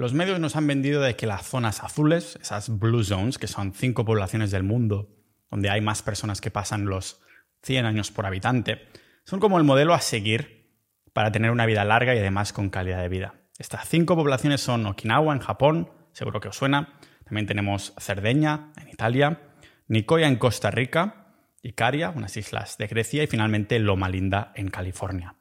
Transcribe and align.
Los 0.00 0.14
medios 0.14 0.40
nos 0.40 0.56
han 0.56 0.66
vendido 0.66 1.02
de 1.02 1.14
que 1.14 1.26
las 1.26 1.46
zonas 1.46 1.82
azules, 1.82 2.38
esas 2.40 2.78
blue 2.78 3.04
zones, 3.04 3.36
que 3.36 3.46
son 3.46 3.74
cinco 3.74 4.06
poblaciones 4.06 4.50
del 4.50 4.62
mundo 4.62 5.10
donde 5.50 5.68
hay 5.68 5.82
más 5.82 6.00
personas 6.00 6.40
que 6.40 6.50
pasan 6.50 6.86
los 6.86 7.20
100 7.64 7.84
años 7.84 8.10
por 8.10 8.24
habitante, 8.24 8.88
son 9.24 9.40
como 9.40 9.58
el 9.58 9.64
modelo 9.64 9.92
a 9.92 10.00
seguir 10.00 10.72
para 11.12 11.30
tener 11.32 11.50
una 11.50 11.66
vida 11.66 11.84
larga 11.84 12.14
y 12.14 12.18
además 12.18 12.54
con 12.54 12.70
calidad 12.70 13.02
de 13.02 13.10
vida. 13.10 13.34
Estas 13.58 13.86
cinco 13.90 14.16
poblaciones 14.16 14.62
son 14.62 14.86
Okinawa 14.86 15.34
en 15.34 15.40
Japón, 15.40 15.90
seguro 16.14 16.40
que 16.40 16.48
os 16.48 16.56
suena, 16.56 16.98
también 17.26 17.46
tenemos 17.46 17.92
Cerdeña 17.98 18.72
en 18.80 18.88
Italia, 18.88 19.42
Nicoya 19.86 20.28
en 20.28 20.36
Costa 20.36 20.70
Rica, 20.70 21.26
Icaria, 21.60 22.08
unas 22.08 22.38
islas 22.38 22.78
de 22.78 22.86
Grecia 22.86 23.22
y 23.22 23.26
finalmente 23.26 23.78
Loma 23.78 24.08
Linda 24.08 24.52
en 24.54 24.70
California. 24.70 25.34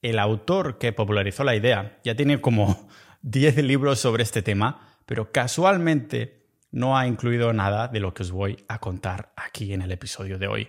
El 0.00 0.18
autor 0.18 0.78
que 0.78 0.94
popularizó 0.94 1.44
la 1.44 1.54
idea 1.54 1.98
ya 2.02 2.14
tiene 2.14 2.40
como 2.40 2.88
10 3.22 3.56
libros 3.64 3.98
sobre 3.98 4.22
este 4.22 4.42
tema, 4.42 4.96
pero 5.06 5.32
casualmente 5.32 6.46
no 6.70 6.96
ha 6.98 7.06
incluido 7.06 7.52
nada 7.52 7.88
de 7.88 8.00
lo 8.00 8.12
que 8.14 8.22
os 8.22 8.30
voy 8.30 8.64
a 8.68 8.80
contar 8.80 9.32
aquí 9.36 9.72
en 9.72 9.82
el 9.82 9.92
episodio 9.92 10.38
de 10.38 10.46
hoy. 10.46 10.68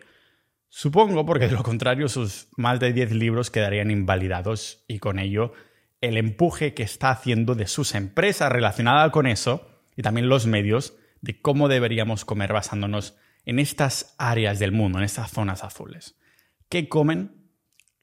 Supongo 0.70 1.26
porque 1.26 1.48
de 1.48 1.54
lo 1.54 1.64
contrario 1.64 2.08
sus 2.10 2.48
más 2.56 2.80
de 2.80 2.94
10 2.94 3.12
libros 3.14 3.50
quedarían 3.50 3.92
invalidados 3.92 4.84
y 4.88 5.00
con 5.00 5.20
ello 5.20 5.54
el 6.02 6.18
empuje 6.18 6.74
que 6.74 6.84
está 6.84 7.10
haciendo 7.10 7.56
de 7.56 7.68
sus 7.68 7.96
empresas 7.96 8.52
relacionada 8.52 9.10
con 9.12 9.26
eso 9.28 9.68
y 9.96 10.02
también 10.02 10.30
los 10.30 10.46
medios 10.46 10.96
de 11.22 11.42
cómo 11.42 11.68
deberíamos 11.68 12.26
comer 12.26 12.54
basándonos 12.54 13.16
en 13.46 13.60
estas 13.60 14.14
áreas 14.18 14.60
del 14.60 14.72
mundo, 14.72 15.00
en 15.00 15.06
estas 15.06 15.32
zonas 15.32 15.64
azules. 15.64 16.16
¿Qué 16.70 16.90
comen 16.90 17.50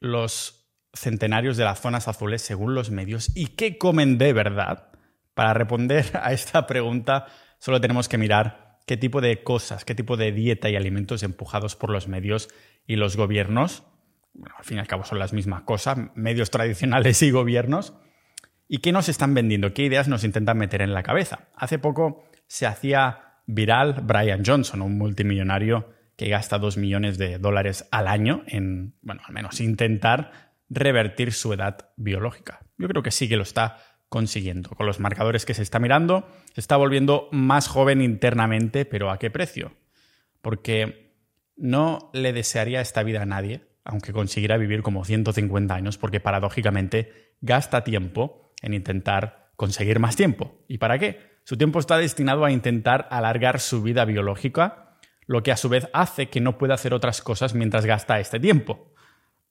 los 0.00 0.63
centenarios 0.94 1.56
de 1.56 1.64
las 1.64 1.80
zonas 1.80 2.08
azules 2.08 2.42
según 2.42 2.74
los 2.74 2.90
medios 2.90 3.30
y 3.34 3.48
qué 3.48 3.78
comen 3.78 4.18
de 4.18 4.32
verdad? 4.32 4.88
Para 5.34 5.54
responder 5.54 6.06
a 6.22 6.32
esta 6.32 6.66
pregunta 6.66 7.26
solo 7.58 7.80
tenemos 7.80 8.08
que 8.08 8.18
mirar 8.18 8.78
qué 8.86 8.96
tipo 8.96 9.20
de 9.20 9.42
cosas, 9.42 9.84
qué 9.84 9.94
tipo 9.94 10.16
de 10.16 10.32
dieta 10.32 10.68
y 10.68 10.76
alimentos 10.76 11.22
empujados 11.22 11.76
por 11.76 11.90
los 11.90 12.08
medios 12.08 12.48
y 12.86 12.96
los 12.96 13.16
gobiernos, 13.16 13.84
al 14.56 14.64
fin 14.64 14.76
y 14.76 14.80
al 14.80 14.86
cabo 14.86 15.04
son 15.04 15.18
las 15.18 15.32
mismas 15.32 15.62
cosas, 15.62 15.98
medios 16.14 16.50
tradicionales 16.50 17.22
y 17.22 17.30
gobiernos, 17.30 17.94
y 18.68 18.78
qué 18.78 18.92
nos 18.92 19.08
están 19.08 19.34
vendiendo, 19.34 19.72
qué 19.72 19.84
ideas 19.84 20.08
nos 20.08 20.24
intentan 20.24 20.58
meter 20.58 20.82
en 20.82 20.94
la 20.94 21.02
cabeza. 21.02 21.48
Hace 21.54 21.78
poco 21.78 22.28
se 22.46 22.66
hacía 22.66 23.40
viral 23.46 24.00
Brian 24.02 24.42
Johnson, 24.44 24.82
un 24.82 24.98
multimillonario 24.98 25.90
que 26.16 26.28
gasta 26.28 26.58
2 26.58 26.76
millones 26.76 27.18
de 27.18 27.38
dólares 27.38 27.88
al 27.90 28.08
año 28.08 28.42
en, 28.46 28.94
bueno, 29.02 29.22
al 29.26 29.34
menos 29.34 29.60
intentar 29.60 30.43
revertir 30.68 31.32
su 31.32 31.52
edad 31.52 31.90
biológica. 31.96 32.60
Yo 32.78 32.88
creo 32.88 33.02
que 33.02 33.10
sí 33.10 33.28
que 33.28 33.36
lo 33.36 33.42
está 33.42 33.78
consiguiendo. 34.08 34.70
Con 34.70 34.86
los 34.86 35.00
marcadores 35.00 35.44
que 35.44 35.54
se 35.54 35.62
está 35.62 35.78
mirando, 35.78 36.28
se 36.54 36.60
está 36.60 36.76
volviendo 36.76 37.28
más 37.32 37.68
joven 37.68 38.00
internamente, 38.00 38.84
pero 38.84 39.10
¿a 39.10 39.18
qué 39.18 39.30
precio? 39.30 39.72
Porque 40.40 41.16
no 41.56 42.10
le 42.12 42.32
desearía 42.32 42.80
esta 42.80 43.02
vida 43.02 43.22
a 43.22 43.26
nadie, 43.26 43.68
aunque 43.84 44.12
consiguiera 44.12 44.56
vivir 44.56 44.82
como 44.82 45.04
150 45.04 45.74
años, 45.74 45.98
porque 45.98 46.20
paradójicamente 46.20 47.34
gasta 47.40 47.84
tiempo 47.84 48.52
en 48.62 48.74
intentar 48.74 49.50
conseguir 49.56 49.98
más 49.98 50.16
tiempo. 50.16 50.64
¿Y 50.68 50.78
para 50.78 50.98
qué? 50.98 51.34
Su 51.44 51.56
tiempo 51.56 51.78
está 51.78 51.98
destinado 51.98 52.44
a 52.44 52.52
intentar 52.52 53.06
alargar 53.10 53.60
su 53.60 53.82
vida 53.82 54.04
biológica, 54.04 54.96
lo 55.26 55.42
que 55.42 55.52
a 55.52 55.56
su 55.56 55.68
vez 55.68 55.88
hace 55.92 56.28
que 56.28 56.40
no 56.40 56.56
pueda 56.56 56.74
hacer 56.74 56.94
otras 56.94 57.20
cosas 57.20 57.54
mientras 57.54 57.84
gasta 57.84 58.20
este 58.20 58.40
tiempo. 58.40 58.93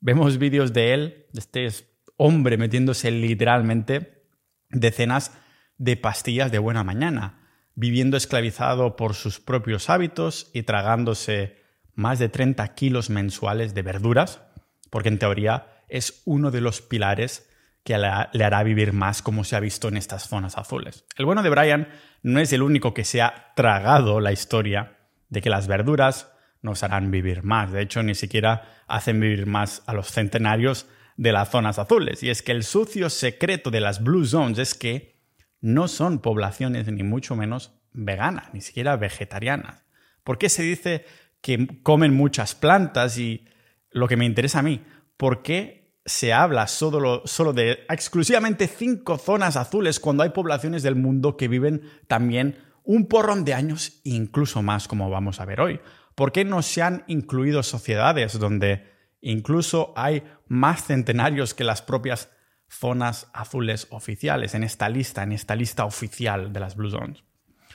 Vemos 0.05 0.37
vídeos 0.37 0.73
de 0.73 0.93
él, 0.93 1.27
de 1.31 1.39
este 1.39 1.69
hombre 2.17 2.57
metiéndose 2.57 3.09
literalmente 3.09 4.25
decenas 4.69 5.31
de 5.77 5.95
pastillas 5.95 6.51
de 6.51 6.59
buena 6.59 6.83
mañana, 6.83 7.47
viviendo 7.73 8.17
esclavizado 8.17 8.97
por 8.97 9.13
sus 9.13 9.39
propios 9.39 9.89
hábitos 9.89 10.51
y 10.53 10.63
tragándose 10.63 11.55
más 11.93 12.19
de 12.19 12.27
30 12.27 12.67
kilos 12.75 13.09
mensuales 13.09 13.73
de 13.73 13.81
verduras, 13.81 14.41
porque 14.89 15.07
en 15.07 15.19
teoría 15.19 15.67
es 15.87 16.21
uno 16.25 16.51
de 16.51 16.59
los 16.59 16.81
pilares 16.81 17.49
que 17.85 17.97
le 17.97 18.43
hará 18.43 18.61
vivir 18.63 18.91
más 18.91 19.21
como 19.21 19.45
se 19.45 19.55
ha 19.55 19.61
visto 19.61 19.87
en 19.87 19.95
estas 19.95 20.27
zonas 20.27 20.57
azules. 20.57 21.05
El 21.15 21.23
bueno 21.23 21.43
de 21.43 21.49
Brian 21.49 21.87
no 22.23 22.41
es 22.41 22.51
el 22.51 22.61
único 22.61 22.93
que 22.93 23.05
se 23.05 23.21
ha 23.21 23.53
tragado 23.55 24.19
la 24.19 24.33
historia 24.33 24.97
de 25.29 25.39
que 25.39 25.49
las 25.49 25.67
verduras 25.67 26.32
nos 26.63 26.81
harán 26.81 27.11
vivir 27.11 27.43
más. 27.43 27.71
De 27.71 27.81
hecho, 27.81 28.01
ni 28.01 28.15
siquiera 28.15 28.83
hacen 28.87 29.19
vivir 29.19 29.45
más 29.45 29.83
a 29.85 29.93
los 29.93 30.11
centenarios 30.11 30.87
de 31.17 31.31
las 31.31 31.51
zonas 31.51 31.77
azules. 31.77 32.23
Y 32.23 32.31
es 32.31 32.41
que 32.41 32.53
el 32.53 32.63
sucio 32.63 33.11
secreto 33.11 33.69
de 33.69 33.81
las 33.81 34.03
Blue 34.03 34.25
Zones 34.25 34.57
es 34.57 34.73
que 34.73 35.21
no 35.61 35.87
son 35.87 36.19
poblaciones 36.19 36.87
ni 36.91 37.03
mucho 37.03 37.35
menos 37.35 37.73
veganas, 37.91 38.53
ni 38.53 38.61
siquiera 38.61 38.95
vegetarianas. 38.95 39.85
¿Por 40.23 40.37
qué 40.37 40.49
se 40.49 40.63
dice 40.63 41.05
que 41.41 41.67
comen 41.83 42.15
muchas 42.15 42.55
plantas? 42.55 43.17
Y 43.17 43.45
lo 43.91 44.07
que 44.07 44.17
me 44.17 44.25
interesa 44.25 44.59
a 44.59 44.63
mí, 44.63 44.81
¿por 45.17 45.43
qué 45.43 45.83
se 46.05 46.33
habla 46.33 46.67
solo, 46.67 47.21
solo, 47.25 47.53
de 47.53 47.85
exclusivamente 47.89 48.67
cinco 48.67 49.17
zonas 49.17 49.55
azules 49.55 49.99
cuando 49.99 50.23
hay 50.23 50.29
poblaciones 50.29 50.83
del 50.83 50.95
mundo 50.95 51.37
que 51.37 51.47
viven 51.47 51.83
también 52.07 52.57
un 52.83 53.07
porrón 53.07 53.45
de 53.45 53.53
años 53.53 54.01
incluso 54.03 54.61
más, 54.61 54.87
como 54.87 55.09
vamos 55.09 55.39
a 55.39 55.45
ver 55.45 55.61
hoy. 55.61 55.79
¿Por 56.15 56.31
qué 56.31 56.45
no 56.45 56.61
se 56.61 56.81
han 56.81 57.03
incluido 57.07 57.63
sociedades 57.63 58.37
donde 58.39 58.91
incluso 59.21 59.93
hay 59.95 60.23
más 60.47 60.83
centenarios 60.85 61.53
que 61.53 61.63
las 61.63 61.81
propias 61.81 62.29
zonas 62.67 63.29
azules 63.33 63.87
oficiales 63.89 64.55
en 64.55 64.63
esta 64.63 64.89
lista, 64.89 65.23
en 65.23 65.31
esta 65.31 65.55
lista 65.55 65.85
oficial 65.85 66.53
de 66.53 66.59
las 66.59 66.75
Blue 66.75 66.89
Zones? 66.89 67.23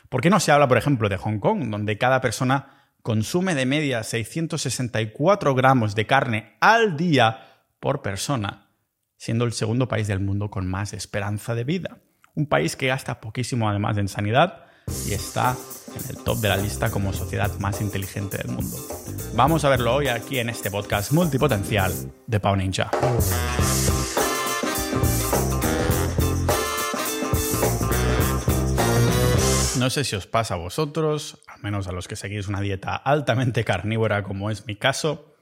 ¿Por 0.09 0.21
qué 0.21 0.31
no 0.31 0.41
se 0.41 0.53
habla, 0.53 0.69
por 0.69 0.78
ejemplo, 0.78 1.09
de 1.09 1.16
Hong 1.16 1.38
Kong, 1.38 1.69
donde 1.71 1.99
cada 1.99 2.21
persona 2.21 2.78
consume 3.03 3.54
de 3.54 3.66
media 3.66 4.03
664 4.03 5.55
gramos 5.55 5.94
de 5.94 6.06
carne 6.06 6.56
al 6.60 6.97
día 6.97 7.65
por 7.81 8.03
persona, 8.03 8.69
siendo 9.16 9.44
el 9.44 9.53
segundo 9.53 9.88
país 9.88 10.06
del 10.06 10.20
mundo 10.20 10.50
con 10.50 10.66
más 10.66 10.93
esperanza 10.93 11.55
de 11.55 11.65
vida. 11.65 11.99
Un 12.34 12.47
país 12.47 12.76
que 12.76 12.88
gasta 12.88 13.20
poquísimo 13.20 13.69
además 13.69 13.99
en 13.99 14.09
sanidad 14.09 14.66
y 15.06 15.12
está 15.12 15.56
el 16.09 16.16
top 16.19 16.38
de 16.38 16.48
la 16.48 16.56
lista 16.56 16.91
como 16.91 17.12
sociedad 17.12 17.50
más 17.59 17.81
inteligente 17.81 18.38
del 18.38 18.48
mundo. 18.48 18.76
Vamos 19.34 19.64
a 19.64 19.69
verlo 19.69 19.94
hoy 19.94 20.09
aquí 20.09 20.38
en 20.38 20.48
este 20.48 20.70
podcast 20.70 21.12
multipotencial 21.12 21.92
de 22.26 22.41
Pau 22.41 22.56
Ninja. 22.56 22.91
No 29.78 29.91
sé 29.91 30.04
si 30.04 30.16
os 30.16 30.26
pasa 30.26 30.54
a 30.54 30.58
vosotros, 30.58 31.42
al 31.47 31.62
menos 31.62 31.87
a 31.87 31.92
los 31.92 32.08
que 32.08 32.16
seguís 32.16 32.48
una 32.48 32.60
dieta 32.60 32.97
altamente 32.97 33.64
carnívora 33.64 34.22
como 34.22 34.50
es 34.50 34.66
mi 34.66 34.76
caso, 34.76 35.37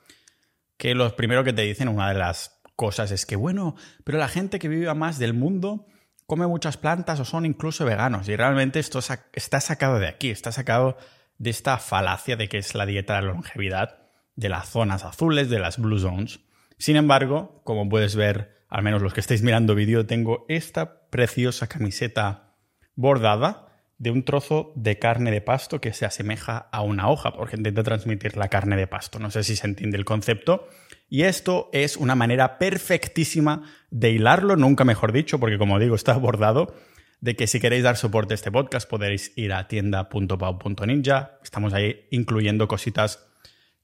que 0.77 0.95
lo 0.95 1.17
primero 1.17 1.43
que 1.43 1.53
te 1.53 1.63
dicen, 1.63 1.89
una 1.89 2.09
de 2.09 2.19
las 2.19 2.61
cosas 2.77 3.11
es 3.11 3.25
que, 3.25 3.37
bueno, 3.37 3.77
pero 4.05 4.19
la 4.19 4.29
gente 4.29 4.59
que 4.59 4.69
vive 4.69 4.93
más 4.95 5.19
del 5.19 5.33
mundo 5.33 5.87
come 6.27 6.47
muchas 6.47 6.77
plantas 6.77 7.21
o 7.21 7.25
son 7.25 7.47
incluso 7.47 7.85
veganos. 7.85 8.29
Y 8.29 8.37
realmente 8.37 8.79
esto 8.81 9.01
está 9.33 9.61
sacado 9.61 9.99
de 9.99 10.09
aquí, 10.09 10.31
está 10.31 10.53
sacado 10.53 10.97
de 11.39 11.51
esta 11.51 11.79
falacia 11.79 12.37
de 12.37 12.49
que 12.49 12.59
es 12.59 12.75
la 12.75 12.87
dieta 12.87 13.17
de 13.17 13.23
la 13.23 13.33
longevidad, 13.33 13.99
de 14.35 14.49
las 14.49 14.69
zonas 14.69 15.05
azules, 15.05 15.49
de 15.49 15.59
las 15.59 15.79
blue 15.79 15.99
zones. 15.99 16.41
Sin 16.79 16.97
embargo, 16.97 17.61
como 17.65 17.89
puedes 17.89 18.17
ver, 18.17 18.65
al 18.69 18.83
menos 18.83 19.03
los 19.03 19.15
que 19.15 19.21
estáis 19.21 19.43
mirando 19.43 19.75
vídeo, 19.75 20.07
tengo 20.07 20.45
esta 20.49 21.09
preciosa 21.09 21.69
camiseta 21.69 22.55
bordada 22.95 23.67
de 23.99 24.11
un 24.11 24.25
trozo 24.25 24.73
de 24.75 24.99
carne 24.99 25.31
de 25.31 25.41
pasto 25.41 25.81
que 25.81 25.95
se 25.95 26.05
asemeja 26.05 26.69
a 26.71 26.83
una 26.83 27.09
hoja, 27.09 27.33
porque 27.33 27.57
intenta 27.57 27.83
transmitir 27.83 28.37
la 28.37 28.49
carne 28.49 28.77
de 28.77 28.87
pasto. 28.87 29.19
No 29.19 29.31
sé 29.31 29.43
si 29.43 29.57
se 29.57 29.67
entiende 29.67 29.97
el 29.97 30.05
concepto. 30.05 30.69
Y 31.09 31.23
esto 31.23 31.71
es 31.73 31.97
una 31.97 32.15
manera 32.15 32.59
perfectísima 32.59 33.63
de 33.91 34.11
hilarlo, 34.11 34.57
nunca 34.57 34.85
mejor 34.85 35.13
dicho, 35.13 35.39
porque 35.39 35.59
como 35.59 35.79
digo, 35.79 35.95
está 35.95 36.15
bordado, 36.15 36.75
de 37.21 37.37
que 37.37 37.47
si 37.47 37.61
queréis 37.61 37.85
dar 37.85 37.97
soporte 37.97 38.35
a 38.35 38.37
este 38.37 38.53
podcast 38.53 38.89
podéis 38.89 39.33
ir 39.37 39.53
a 39.53 39.69
tienda.pau.ninja. 39.69 41.39
Estamos 41.43 41.73
ahí 41.73 42.07
incluyendo 42.11 42.69
cositas 42.69 43.27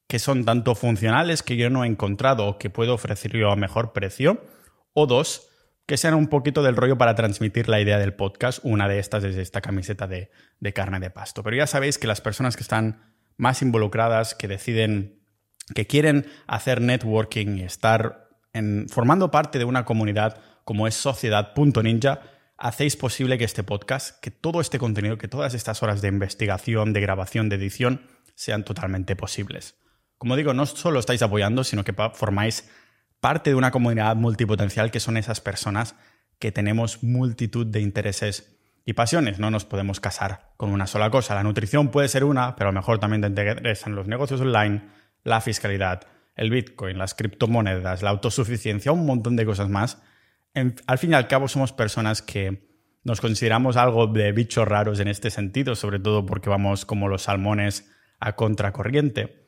que 0.06 0.18
son 0.18 0.44
tanto 0.44 0.74
funcionales 0.74 1.42
que 1.42 1.56
yo 1.56 1.70
no 1.70 1.84
he 1.84 1.86
encontrado 1.86 2.46
o 2.46 2.58
que 2.58 2.70
puedo 2.70 2.94
ofrecer 2.94 3.32
yo 3.32 3.50
a 3.50 3.56
mejor 3.56 3.92
precio, 3.92 4.44
o 4.92 5.06
dos, 5.06 5.48
que 5.86 5.96
sean 5.96 6.14
un 6.14 6.28
poquito 6.28 6.62
del 6.62 6.76
rollo 6.76 6.98
para 6.98 7.14
transmitir 7.14 7.68
la 7.68 7.80
idea 7.80 7.98
del 7.98 8.14
podcast. 8.14 8.60
Una 8.62 8.88
de 8.88 8.98
estas 8.98 9.24
es 9.24 9.36
esta 9.36 9.60
camiseta 9.60 10.06
de, 10.06 10.30
carne 10.74 11.00
de 11.00 11.10
pasto. 11.10 11.42
Pero 11.42 11.56
ya 11.56 11.66
sabéis 11.66 11.98
que 11.98 12.06
las 12.06 12.20
personas 12.20 12.56
que 12.56 12.62
están 12.62 13.14
más 13.36 13.62
involucradas, 13.62 14.34
que 14.34 14.48
deciden, 14.48 15.21
que 15.74 15.86
quieren 15.86 16.26
hacer 16.46 16.80
networking 16.80 17.58
y 17.58 17.62
estar 17.62 18.28
en, 18.52 18.88
formando 18.88 19.30
parte 19.30 19.58
de 19.58 19.64
una 19.64 19.84
comunidad 19.84 20.38
como 20.64 20.86
es 20.86 20.94
sociedad.ninja, 20.94 22.20
hacéis 22.56 22.96
posible 22.96 23.38
que 23.38 23.44
este 23.44 23.64
podcast, 23.64 24.20
que 24.20 24.30
todo 24.30 24.60
este 24.60 24.78
contenido, 24.78 25.18
que 25.18 25.28
todas 25.28 25.54
estas 25.54 25.82
horas 25.82 26.00
de 26.00 26.08
investigación, 26.08 26.92
de 26.92 27.00
grabación, 27.00 27.48
de 27.48 27.56
edición, 27.56 28.02
sean 28.34 28.64
totalmente 28.64 29.16
posibles. 29.16 29.74
Como 30.18 30.36
digo, 30.36 30.54
no 30.54 30.66
solo 30.66 31.00
estáis 31.00 31.22
apoyando, 31.22 31.64
sino 31.64 31.82
que 31.84 31.94
formáis 32.14 32.70
parte 33.20 33.50
de 33.50 33.56
una 33.56 33.70
comunidad 33.70 34.14
multipotencial 34.16 34.90
que 34.90 35.00
son 35.00 35.16
esas 35.16 35.40
personas 35.40 35.96
que 36.38 36.52
tenemos 36.52 37.02
multitud 37.02 37.66
de 37.66 37.80
intereses 37.80 38.56
y 38.84 38.94
pasiones. 38.94 39.38
No 39.38 39.50
nos 39.50 39.64
podemos 39.64 40.00
casar 40.00 40.52
con 40.56 40.70
una 40.70 40.86
sola 40.86 41.10
cosa. 41.10 41.34
La 41.34 41.42
nutrición 41.42 41.90
puede 41.90 42.08
ser 42.08 42.24
una, 42.24 42.56
pero 42.56 42.70
a 42.70 42.72
lo 42.72 42.80
mejor 42.80 42.98
también 42.98 43.22
te 43.22 43.28
interesan 43.28 43.94
los 43.94 44.06
negocios 44.06 44.40
online, 44.40 44.82
la 45.24 45.40
fiscalidad, 45.40 46.02
el 46.36 46.50
Bitcoin, 46.50 46.98
las 46.98 47.14
criptomonedas, 47.14 48.02
la 48.02 48.10
autosuficiencia, 48.10 48.92
un 48.92 49.06
montón 49.06 49.36
de 49.36 49.46
cosas 49.46 49.68
más. 49.68 50.02
al 50.54 50.98
fin 50.98 51.12
y 51.12 51.14
al 51.14 51.28
cabo 51.28 51.48
somos 51.48 51.72
personas 51.72 52.22
que 52.22 52.68
nos 53.04 53.20
consideramos 53.20 53.76
algo 53.76 54.06
de 54.06 54.32
bichos 54.32 54.66
raros 54.66 55.00
en 55.00 55.08
este 55.08 55.30
sentido, 55.30 55.74
sobre 55.74 55.98
todo 55.98 56.24
porque 56.24 56.50
vamos 56.50 56.84
como 56.84 57.08
los 57.08 57.22
salmones 57.22 57.90
a 58.20 58.36
contracorriente. 58.36 59.46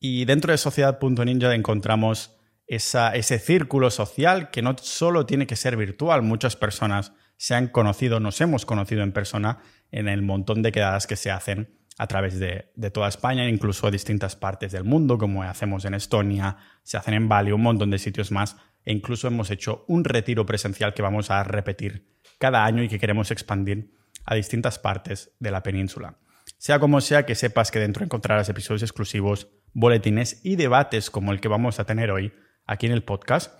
Y 0.00 0.24
dentro 0.24 0.52
de 0.52 0.58
Sociedad.ninja 0.58 1.54
encontramos 1.54 2.36
ese 2.66 3.38
círculo 3.38 3.90
social 3.90 4.50
que 4.50 4.62
no 4.62 4.76
solo 4.78 5.26
tiene 5.26 5.46
que 5.46 5.56
ser 5.56 5.76
virtual, 5.76 6.22
muchas 6.22 6.56
personas 6.56 7.12
se 7.36 7.54
han 7.54 7.68
conocido, 7.68 8.20
nos 8.20 8.40
hemos 8.40 8.66
conocido 8.66 9.02
en 9.02 9.12
persona 9.12 9.60
en 9.90 10.08
el 10.08 10.22
montón 10.22 10.62
de 10.62 10.72
quedadas 10.72 11.06
que 11.06 11.16
se 11.16 11.30
hacen 11.30 11.77
a 11.98 12.06
través 12.06 12.38
de, 12.38 12.70
toda 12.92 13.08
España, 13.08 13.48
incluso 13.48 13.90
distintas 13.90 14.36
partes 14.36 14.70
del 14.70 14.84
mundo, 14.84 15.18
como 15.18 15.42
hacemos 15.42 15.84
en 15.84 15.94
Estonia, 15.94 16.56
se 16.84 16.96
hacen 16.96 17.14
en 17.14 17.28
Bali, 17.28 17.50
un 17.50 17.62
montón 17.62 17.90
de 17.90 17.98
sitios 17.98 18.30
más, 18.30 18.56
e 18.84 18.92
incluso 18.92 19.26
hemos 19.26 19.50
hecho 19.50 19.84
un 19.88 20.04
retiro 20.04 20.46
presencial 20.46 20.94
que 20.94 21.02
vamos 21.02 21.30
a 21.30 21.42
repetir 21.42 22.06
cada 22.38 22.64
año 22.64 22.84
y 22.84 22.88
que 22.88 23.00
queremos 23.00 23.32
expandir 23.32 23.92
a 24.24 24.36
distintas 24.36 24.78
partes 24.78 25.32
de 25.40 25.50
la 25.50 25.64
península. 25.64 26.18
Sea 26.56 26.78
como 26.78 27.00
sea, 27.00 27.26
que 27.26 27.34
sepas 27.34 27.72
que 27.72 27.80
dentro 27.80 28.04
encontrarás 28.04 28.48
episodios 28.48 28.82
exclusivos, 28.82 29.48
boletines 29.72 30.40
y 30.44 30.54
debates 30.54 31.10
como 31.10 31.32
el 31.32 31.40
que 31.40 31.48
vamos 31.48 31.80
a 31.80 31.84
tener 31.84 32.12
hoy 32.12 32.32
aquí 32.64 32.86
en 32.86 32.92
el 32.92 33.02
podcast. 33.02 33.58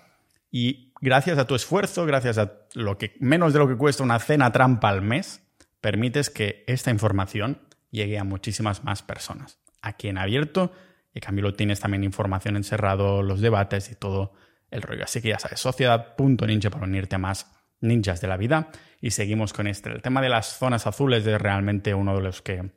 Y 0.51 0.93
gracias 1.01 1.39
a 1.39 1.47
tu 1.47 1.57
esfuerzo, 1.57 2.07
gracias 2.07 2.39
a 2.39 2.53
lo 2.75 2.99
que 2.99 3.15
menos 3.19 3.53
de 3.53 3.59
lo 3.59 3.69
que 3.69 3.77
cuesta 3.77 4.05
una 4.05 4.21
cena 4.21 4.53
trampa 4.53 4.89
al 4.89 5.03
mes, 5.03 5.43
permites 5.81 6.31
que 6.31 6.65
esta 6.67 6.91
información 6.91 7.68
llegue 7.91 8.19
a 8.19 8.25
muchísimas 8.25 8.85
más 8.85 9.03
personas. 9.03 9.59
Aquí 9.83 10.09
en 10.09 10.19
abierto, 10.19 10.73
y 11.15 11.21
cambio 11.21 11.45
lo 11.45 11.55
tienes 11.55 11.81
también 11.81 12.05
información 12.05 12.57
encerrado, 12.57 13.23
los 13.23 13.41
debates 13.41 13.91
y 13.91 13.95
todo 13.95 14.33
el 14.71 14.83
rollo. 14.83 15.05
Así 15.05 15.21
que 15.21 15.29
ya 15.29 15.39
sabes, 15.39 15.61
sociedad.ninja 15.61 16.71
para 16.71 16.85
unirte 16.85 17.17
a 17.17 17.19
más 17.19 17.51
ninjas 17.81 18.21
de 18.21 18.29
la 18.29 18.37
vida. 18.37 18.71
Y 19.01 19.13
seguimos 19.13 19.53
con 19.53 19.67
este. 19.67 19.91
El 19.91 20.03
tema 20.03 20.21
de 20.21 20.29
las 20.29 20.59
zonas 20.59 20.87
azules 20.87 21.27
es 21.27 21.41
realmente 21.41 21.95
uno 21.95 22.17
de 22.17 22.23
los 22.23 22.43
que 22.43 22.71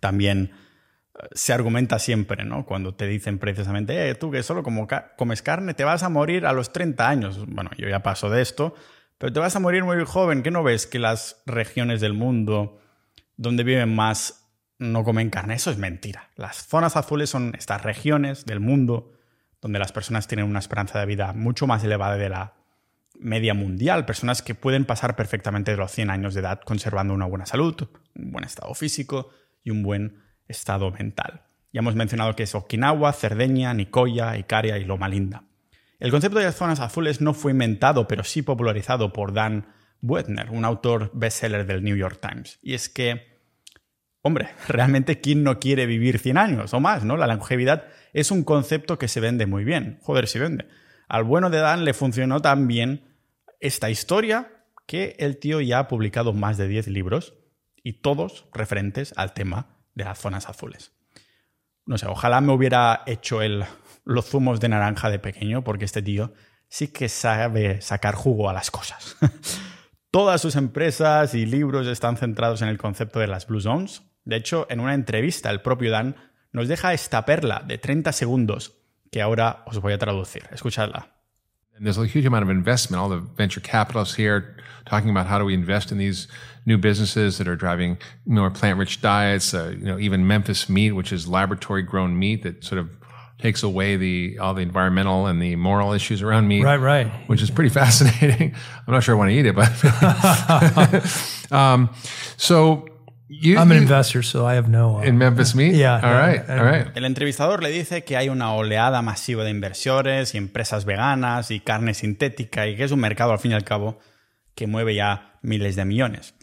también 0.00 0.52
eh, 1.14 1.26
se 1.32 1.52
argumenta 1.52 1.98
siempre, 1.98 2.44
¿no? 2.44 2.66
Cuando 2.66 2.94
te 2.94 3.06
dicen 3.06 3.38
precisamente, 3.38 4.08
eh, 4.08 4.14
tú 4.14 4.30
que 4.30 4.42
solo 4.42 4.62
como 4.62 4.88
comes 5.16 5.42
carne 5.42 5.74
te 5.74 5.84
vas 5.84 6.02
a 6.02 6.08
morir 6.08 6.46
a 6.46 6.52
los 6.52 6.72
30 6.72 7.08
años. 7.08 7.46
Bueno, 7.46 7.70
yo 7.78 7.88
ya 7.88 8.02
paso 8.02 8.28
de 8.30 8.42
esto, 8.42 8.74
pero 9.18 9.32
te 9.32 9.40
vas 9.40 9.54
a 9.56 9.60
morir 9.60 9.84
muy 9.84 10.04
joven. 10.04 10.42
¿Qué 10.42 10.50
no 10.50 10.62
ves 10.62 10.86
que 10.86 10.98
las 10.98 11.42
regiones 11.46 12.00
del 12.00 12.14
mundo 12.14 12.80
donde 13.36 13.64
viven 13.64 13.94
más 13.94 14.44
no 14.78 15.04
comen 15.04 15.30
carne. 15.30 15.54
Eso 15.54 15.70
es 15.70 15.78
mentira. 15.78 16.30
Las 16.36 16.66
zonas 16.66 16.96
azules 16.96 17.30
son 17.30 17.54
estas 17.56 17.82
regiones 17.82 18.44
del 18.44 18.60
mundo 18.60 19.12
donde 19.60 19.78
las 19.78 19.92
personas 19.92 20.26
tienen 20.26 20.46
una 20.46 20.58
esperanza 20.58 20.98
de 20.98 21.06
vida 21.06 21.32
mucho 21.32 21.66
más 21.66 21.82
elevada 21.84 22.16
de 22.16 22.28
la 22.28 22.54
media 23.18 23.54
mundial. 23.54 24.04
Personas 24.04 24.42
que 24.42 24.54
pueden 24.54 24.84
pasar 24.84 25.16
perfectamente 25.16 25.70
de 25.70 25.76
los 25.76 25.90
100 25.92 26.10
años 26.10 26.34
de 26.34 26.40
edad 26.40 26.60
conservando 26.60 27.14
una 27.14 27.26
buena 27.26 27.46
salud, 27.46 27.74
un 28.14 28.32
buen 28.32 28.44
estado 28.44 28.74
físico 28.74 29.30
y 29.62 29.70
un 29.70 29.82
buen 29.82 30.22
estado 30.48 30.90
mental. 30.90 31.44
Ya 31.72 31.80
hemos 31.80 31.94
mencionado 31.94 32.36
que 32.36 32.42
es 32.42 32.54
Okinawa, 32.54 33.12
Cerdeña, 33.12 33.72
Nicoya, 33.74 34.36
Icaria 34.36 34.78
y 34.78 34.84
Loma 34.84 35.08
Linda. 35.08 35.44
El 35.98 36.10
concepto 36.10 36.38
de 36.38 36.44
las 36.44 36.56
zonas 36.56 36.80
azules 36.80 37.20
no 37.20 37.34
fue 37.34 37.52
inventado, 37.52 38.06
pero 38.06 38.24
sí 38.24 38.42
popularizado 38.42 39.12
por 39.12 39.32
Dan 39.32 39.66
Buettner, 40.04 40.50
un 40.50 40.66
autor 40.66 41.10
bestseller 41.14 41.64
del 41.64 41.82
New 41.82 41.96
York 41.96 42.18
Times. 42.20 42.58
Y 42.62 42.74
es 42.74 42.90
que, 42.90 43.40
hombre, 44.20 44.50
realmente 44.68 45.20
¿quién 45.22 45.42
no 45.42 45.58
quiere 45.58 45.86
vivir 45.86 46.18
100 46.18 46.36
años 46.36 46.74
o 46.74 46.80
más? 46.80 47.04
¿no? 47.04 47.16
La 47.16 47.26
longevidad 47.26 47.86
es 48.12 48.30
un 48.30 48.44
concepto 48.44 48.98
que 48.98 49.08
se 49.08 49.20
vende 49.20 49.46
muy 49.46 49.64
bien. 49.64 49.98
Joder, 50.02 50.28
si 50.28 50.38
vende. 50.38 50.68
Al 51.08 51.24
bueno 51.24 51.48
de 51.48 51.58
Dan 51.58 51.86
le 51.86 51.94
funcionó 51.94 52.42
tan 52.42 52.68
bien 52.68 53.16
esta 53.60 53.88
historia 53.88 54.66
que 54.86 55.16
el 55.18 55.38
tío 55.38 55.62
ya 55.62 55.78
ha 55.78 55.88
publicado 55.88 56.34
más 56.34 56.58
de 56.58 56.68
10 56.68 56.88
libros 56.88 57.34
y 57.82 58.02
todos 58.02 58.46
referentes 58.52 59.14
al 59.16 59.32
tema 59.32 59.78
de 59.94 60.04
las 60.04 60.18
zonas 60.18 60.50
azules. 60.50 60.92
No 61.86 61.96
sé, 61.96 62.06
ojalá 62.06 62.42
me 62.42 62.52
hubiera 62.52 63.02
hecho 63.06 63.40
el, 63.40 63.64
los 64.04 64.26
zumos 64.26 64.60
de 64.60 64.68
naranja 64.68 65.08
de 65.08 65.18
pequeño, 65.18 65.64
porque 65.64 65.86
este 65.86 66.02
tío 66.02 66.34
sí 66.68 66.88
que 66.88 67.08
sabe 67.08 67.80
sacar 67.80 68.14
jugo 68.14 68.50
a 68.50 68.52
las 68.52 68.70
cosas. 68.70 69.16
Todas 70.14 70.40
sus 70.40 70.54
empresas 70.54 71.34
y 71.34 71.44
libros 71.44 71.88
están 71.88 72.16
centrados 72.16 72.62
en 72.62 72.68
el 72.68 72.78
concepto 72.78 73.18
de 73.18 73.26
las 73.26 73.48
Blue 73.48 73.60
Zones. 73.60 74.02
De 74.24 74.36
hecho, 74.36 74.64
en 74.70 74.78
una 74.78 74.94
entrevista, 74.94 75.50
el 75.50 75.60
propio 75.60 75.90
Dan 75.90 76.14
nos 76.52 76.68
deja 76.68 76.94
esta 76.94 77.26
perla 77.26 77.64
de 77.66 77.78
30 77.78 78.12
segundos 78.12 78.76
que 79.10 79.20
ahora 79.20 79.64
os 79.66 79.80
voy 79.80 79.92
a 79.92 79.98
traducir. 79.98 80.44
Escuchadla. 80.52 81.08
And 81.76 81.84
there's 81.84 81.98
a 81.98 82.06
huge 82.06 82.26
amount 82.26 82.44
of 82.44 82.50
investment. 82.50 83.02
All 83.02 83.08
the 83.08 83.26
venture 83.36 83.60
capitalists 83.60 84.14
here 84.14 84.54
talking 84.88 85.10
about 85.10 85.26
how 85.26 85.40
do 85.40 85.44
we 85.44 85.52
invest 85.52 85.90
in 85.90 85.98
these 85.98 86.28
new 86.64 86.78
businesses 86.78 87.38
that 87.38 87.48
are 87.48 87.56
driving 87.56 87.98
more 88.24 88.52
plant-rich 88.52 89.00
diets. 89.00 89.52
Uh, 89.52 89.74
you 89.76 89.84
know, 89.84 89.98
even 89.98 90.28
Memphis 90.28 90.68
Meat, 90.68 90.92
which 90.92 91.12
is 91.12 91.26
laboratory-grown 91.26 92.16
meat 92.16 92.44
that 92.44 92.62
sort 92.62 92.78
of 92.78 92.88
takes 93.38 93.62
away 93.62 93.96
the 93.96 94.38
all 94.38 94.54
the 94.54 94.62
environmental 94.62 95.26
and 95.26 95.40
the 95.40 95.56
moral 95.56 95.92
issues 95.92 96.22
around 96.22 96.48
meat. 96.48 96.62
Right, 96.62 96.80
right. 96.80 97.06
Which 97.28 97.42
is 97.42 97.50
pretty 97.50 97.70
fascinating. 97.80 98.54
I'm 98.86 98.94
not 98.94 99.02
sure 99.02 99.14
I 99.14 99.18
want 99.18 99.30
to 99.30 99.34
eat 99.34 99.46
it, 99.46 99.54
but 99.54 101.52
um, 101.52 101.90
so 102.36 102.88
you, 103.28 103.58
I'm 103.58 103.70
an 103.72 103.78
investor, 103.78 104.22
so 104.22 104.46
I 104.46 104.54
have 104.54 104.68
no. 104.68 104.98
Uh, 104.98 105.02
in 105.02 105.18
Memphis 105.18 105.54
Meat? 105.54 105.74
Yeah. 105.74 105.94
All 105.94 106.12
right, 106.12 106.48
all 106.48 106.64
right. 106.64 106.86
El 106.94 107.04
entrevistador 107.04 107.62
le 107.62 107.70
dice 107.70 108.04
que 108.04 108.16
hay 108.16 108.28
una 108.28 108.52
oleada 108.52 109.02
masiva 109.02 109.44
de 109.44 109.50
inversores 109.50 110.34
y 110.34 110.38
empresas 110.38 110.84
veganas 110.84 111.50
y 111.50 111.60
carne 111.60 111.94
sintética 111.94 112.66
y 112.66 112.76
que 112.76 112.84
es 112.84 112.92
un 112.92 113.00
mercado, 113.00 113.32
al 113.32 113.38
fin 113.38 113.52
y 113.52 113.54
al 113.54 113.64
cabo, 113.64 113.98
que 114.54 114.66
mueve 114.66 114.94
ya 114.94 115.38
miles 115.42 115.74
de 115.74 115.84
millones. 115.84 116.34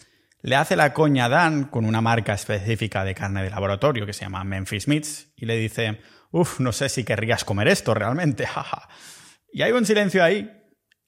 Le 0.42 0.56
hace 0.56 0.76
la 0.76 0.92
coña 0.92 1.26
a 1.26 1.30
Dan 1.30 1.66
con 1.66 1.86
una 1.86 2.02
marca 2.02 2.34
específica 2.34 3.06
de 3.06 3.14
carne 3.14 3.44
de 3.44 3.52
laboratorio 3.52 4.08
que 4.08 4.14
se 4.14 4.26
llama 4.26 4.44
Memphis 4.44 4.88
Meats 4.88 5.28
y 5.36 5.46
le 5.46 5.56
dice, 5.58 6.00
Uf, 6.32 6.60
no 6.60 6.72
sé 6.72 6.90
si 6.90 7.04
querrías 7.04 7.44
comer 7.44 7.68
esto 7.68 7.94
realmente. 7.94 8.48
y 9.54 9.62
hay 9.62 9.72
un 9.72 9.86
silencio 9.86 10.24
ahí. 10.24 10.50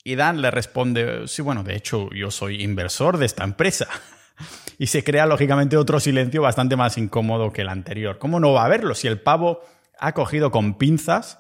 Y 0.06 0.16
Dan 0.16 0.42
le 0.42 0.52
responde, 0.52 1.28
sí, 1.28 1.42
bueno, 1.42 1.64
de 1.64 1.76
hecho 1.76 2.10
yo 2.14 2.30
soy 2.30 2.62
inversor 2.62 3.18
de 3.18 3.26
esta 3.26 3.44
empresa. 3.44 3.88
y 4.78 4.88
se 4.88 5.04
crea 5.04 5.26
lógicamente 5.26 5.78
otro 5.78 6.00
silencio 6.00 6.42
bastante 6.42 6.76
más 6.76 6.98
incómodo 6.98 7.54
que 7.54 7.62
el 7.62 7.70
anterior. 7.70 8.18
¿Cómo 8.20 8.40
no 8.40 8.52
va 8.52 8.64
a 8.64 8.66
haberlo 8.66 8.96
si 8.96 9.08
el 9.08 9.22
pavo 9.22 9.62
ha 10.00 10.14
cogido 10.14 10.52
con 10.52 10.78
pinzas 10.78 11.40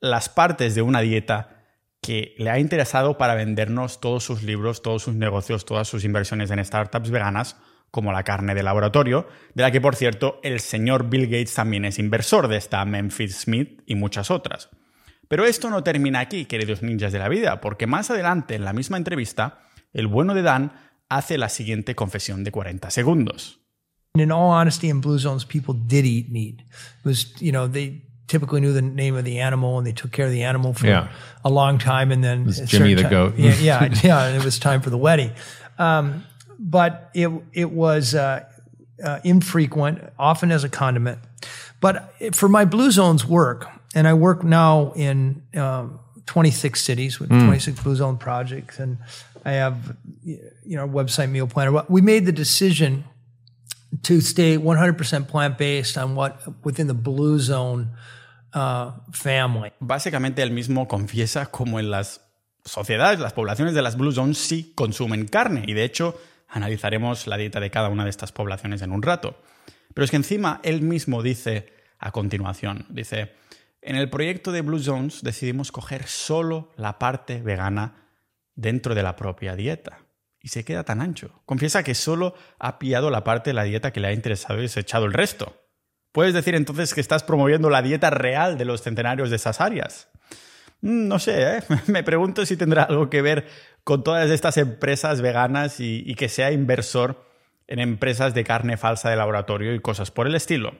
las 0.00 0.28
partes 0.28 0.74
de 0.74 0.82
una 0.82 1.00
dieta 1.00 1.64
que 2.00 2.34
le 2.38 2.50
ha 2.50 2.60
interesado 2.60 3.18
para 3.18 3.34
vendernos 3.34 4.00
todos 4.00 4.22
sus 4.22 4.44
libros, 4.44 4.82
todos 4.82 5.02
sus 5.02 5.14
negocios, 5.14 5.64
todas 5.64 5.88
sus 5.88 6.04
inversiones 6.04 6.50
en 6.52 6.64
startups 6.64 7.10
veganas 7.10 7.56
como 7.96 8.12
la 8.12 8.24
carne 8.24 8.54
de 8.54 8.62
laboratorio, 8.62 9.26
de 9.54 9.62
la 9.62 9.70
que 9.70 9.80
por 9.80 9.96
cierto 9.96 10.38
el 10.42 10.60
señor 10.60 11.08
Bill 11.08 11.28
Gates 11.28 11.54
también 11.54 11.86
es 11.86 11.98
inversor 11.98 12.46
de 12.46 12.58
esta 12.58 12.84
Memphis 12.84 13.38
Smith 13.38 13.80
y 13.86 13.94
muchas 13.94 14.30
otras. 14.30 14.68
Pero 15.28 15.46
esto 15.46 15.70
no 15.70 15.82
termina 15.82 16.20
aquí, 16.20 16.44
queridos 16.44 16.82
ninjas 16.82 17.10
de 17.10 17.18
la 17.18 17.30
vida, 17.30 17.62
porque 17.62 17.86
más 17.86 18.10
adelante 18.10 18.54
en 18.54 18.66
la 18.66 18.74
misma 18.74 18.98
entrevista, 18.98 19.60
el 19.94 20.08
bueno 20.08 20.34
de 20.34 20.42
Dan 20.42 20.72
hace 21.08 21.38
la 21.38 21.48
siguiente 21.48 21.94
confesión 21.94 22.44
de 22.44 22.50
40 22.50 22.90
segundos. 22.90 23.60
In 24.14 24.30
all 24.30 24.52
honesty, 24.52 24.90
in 24.90 25.00
blue 25.00 25.18
zones, 25.18 25.46
people 25.46 25.74
did 25.74 26.04
eat 26.04 26.28
meat. 26.28 26.60
It 26.60 27.06
was, 27.06 27.32
you 27.40 27.50
know, 27.50 27.66
they 27.66 28.02
typically 28.26 28.60
knew 28.60 28.74
the 28.74 28.82
name 28.82 29.16
of 29.16 29.24
the 29.24 29.40
animal 29.40 29.78
and 29.78 29.86
they 29.86 29.94
took 29.94 30.12
care 30.12 30.26
of 30.26 30.32
the 30.32 30.44
animal 30.44 30.74
for 30.74 30.86
yeah. 30.86 31.08
a 31.46 31.50
long 31.50 31.78
time, 31.78 32.12
and 32.12 32.22
then 32.22 32.52
Jimmy 32.66 32.92
the 32.92 33.04
goat. 33.04 33.38
yeah, 33.38 33.54
yeah, 33.58 33.88
yeah, 34.02 34.36
it 34.36 34.44
was 34.44 34.58
time 34.58 34.82
for 34.82 34.90
the 34.90 34.98
wedding. 34.98 35.32
Um, 35.78 36.24
but 36.58 37.10
it 37.14 37.30
it 37.52 37.70
was 37.70 38.14
uh, 38.14 38.44
uh, 39.02 39.20
infrequent, 39.24 40.00
often 40.18 40.50
as 40.50 40.64
a 40.64 40.68
condiment. 40.68 41.18
But 41.80 42.12
for 42.32 42.48
my 42.48 42.64
Blue 42.64 42.90
Zones 42.90 43.26
work, 43.26 43.68
and 43.94 44.08
I 44.08 44.14
work 44.14 44.42
now 44.42 44.92
in 44.96 45.42
um, 45.54 46.00
26 46.26 46.80
cities 46.80 47.20
with 47.20 47.30
mm. 47.30 47.44
26 47.44 47.80
Blue 47.82 47.96
Zone 47.96 48.16
projects, 48.16 48.78
and 48.78 48.98
I 49.44 49.52
have 49.52 49.96
you 50.24 50.76
know 50.76 50.88
website 50.88 51.30
meal 51.30 51.46
planner. 51.46 51.84
We 51.88 52.00
made 52.00 52.26
the 52.26 52.32
decision 52.32 53.04
to 54.02 54.20
stay 54.20 54.58
100% 54.58 55.28
plant 55.28 55.58
based 55.58 55.96
on 55.96 56.14
what 56.14 56.40
within 56.64 56.86
the 56.86 56.94
Blue 56.94 57.38
Zone 57.38 57.90
uh, 58.52 58.92
family. 59.12 59.72
Básicamente, 59.80 60.42
él 60.42 60.50
mismo 60.50 60.88
confiesa 60.88 61.46
como 61.46 61.78
en 61.78 61.90
las 61.90 62.20
sociedades, 62.64 63.20
las 63.20 63.32
poblaciones 63.32 63.74
de 63.74 63.82
las 63.82 63.96
Blue 63.96 64.12
Zones 64.12 64.38
sí 64.38 64.72
consumen 64.74 65.26
carne 65.26 65.62
y 65.66 65.74
de 65.74 65.84
hecho 65.84 66.18
Analizaremos 66.56 67.26
la 67.26 67.36
dieta 67.36 67.60
de 67.60 67.70
cada 67.70 67.90
una 67.90 68.04
de 68.04 68.08
estas 68.08 68.32
poblaciones 68.32 68.80
en 68.80 68.90
un 68.90 69.02
rato. 69.02 69.38
Pero 69.92 70.06
es 70.06 70.10
que 70.10 70.16
encima 70.16 70.58
él 70.62 70.80
mismo 70.80 71.22
dice 71.22 71.70
a 71.98 72.12
continuación, 72.12 72.86
dice, 72.88 73.34
en 73.82 73.94
el 73.94 74.08
proyecto 74.08 74.52
de 74.52 74.62
Blue 74.62 74.78
Zones 74.78 75.22
decidimos 75.22 75.70
coger 75.70 76.06
solo 76.06 76.72
la 76.76 76.98
parte 76.98 77.42
vegana 77.42 78.06
dentro 78.54 78.94
de 78.94 79.02
la 79.02 79.16
propia 79.16 79.54
dieta. 79.54 79.98
y 80.40 80.48
se 80.48 80.64
queda 80.64 80.82
tan 80.84 81.02
ancho. 81.02 81.42
Confiesa 81.44 81.82
que 81.82 81.94
solo 81.94 82.34
ha 82.58 82.78
pillado 82.78 83.10
la 83.10 83.22
parte 83.22 83.50
de 83.50 83.54
la 83.54 83.64
dieta 83.64 83.92
que 83.92 84.00
le 84.00 84.08
ha 84.08 84.12
interesado 84.12 84.58
y 84.58 84.62
desechado 84.62 85.04
el 85.04 85.12
resto. 85.12 85.60
¿Puedes 86.12 86.32
decir 86.32 86.54
entonces 86.54 86.94
que 86.94 87.02
estás 87.02 87.22
promoviendo 87.22 87.68
la 87.68 87.82
dieta 87.82 88.08
real 88.08 88.56
de 88.56 88.64
los 88.64 88.80
centenarios 88.80 89.28
de 89.28 89.36
esas 89.36 89.60
áreas? 89.60 90.08
Mm, 90.80 91.08
no 91.08 91.18
sé, 91.18 91.58
¿eh? 91.58 91.62
me 91.88 92.02
pregunto 92.02 92.46
si 92.46 92.56
tendrá 92.56 92.84
algo 92.84 93.10
que 93.10 93.22
ver 93.22 93.46
con 93.86 94.02
todas 94.02 94.28
estas 94.32 94.56
empresas 94.56 95.20
veganas 95.20 95.78
y, 95.78 96.12
que 96.16 96.28
sea 96.28 96.50
inversor 96.50 97.24
en 97.68 97.78
empresas 97.78 98.34
de 98.34 98.42
carne 98.42 98.76
falsa 98.76 99.10
de 99.10 99.16
laboratorio 99.16 99.72
y 99.72 99.78
cosas 99.78 100.10
por 100.10 100.26
el 100.26 100.34
estilo. 100.34 100.74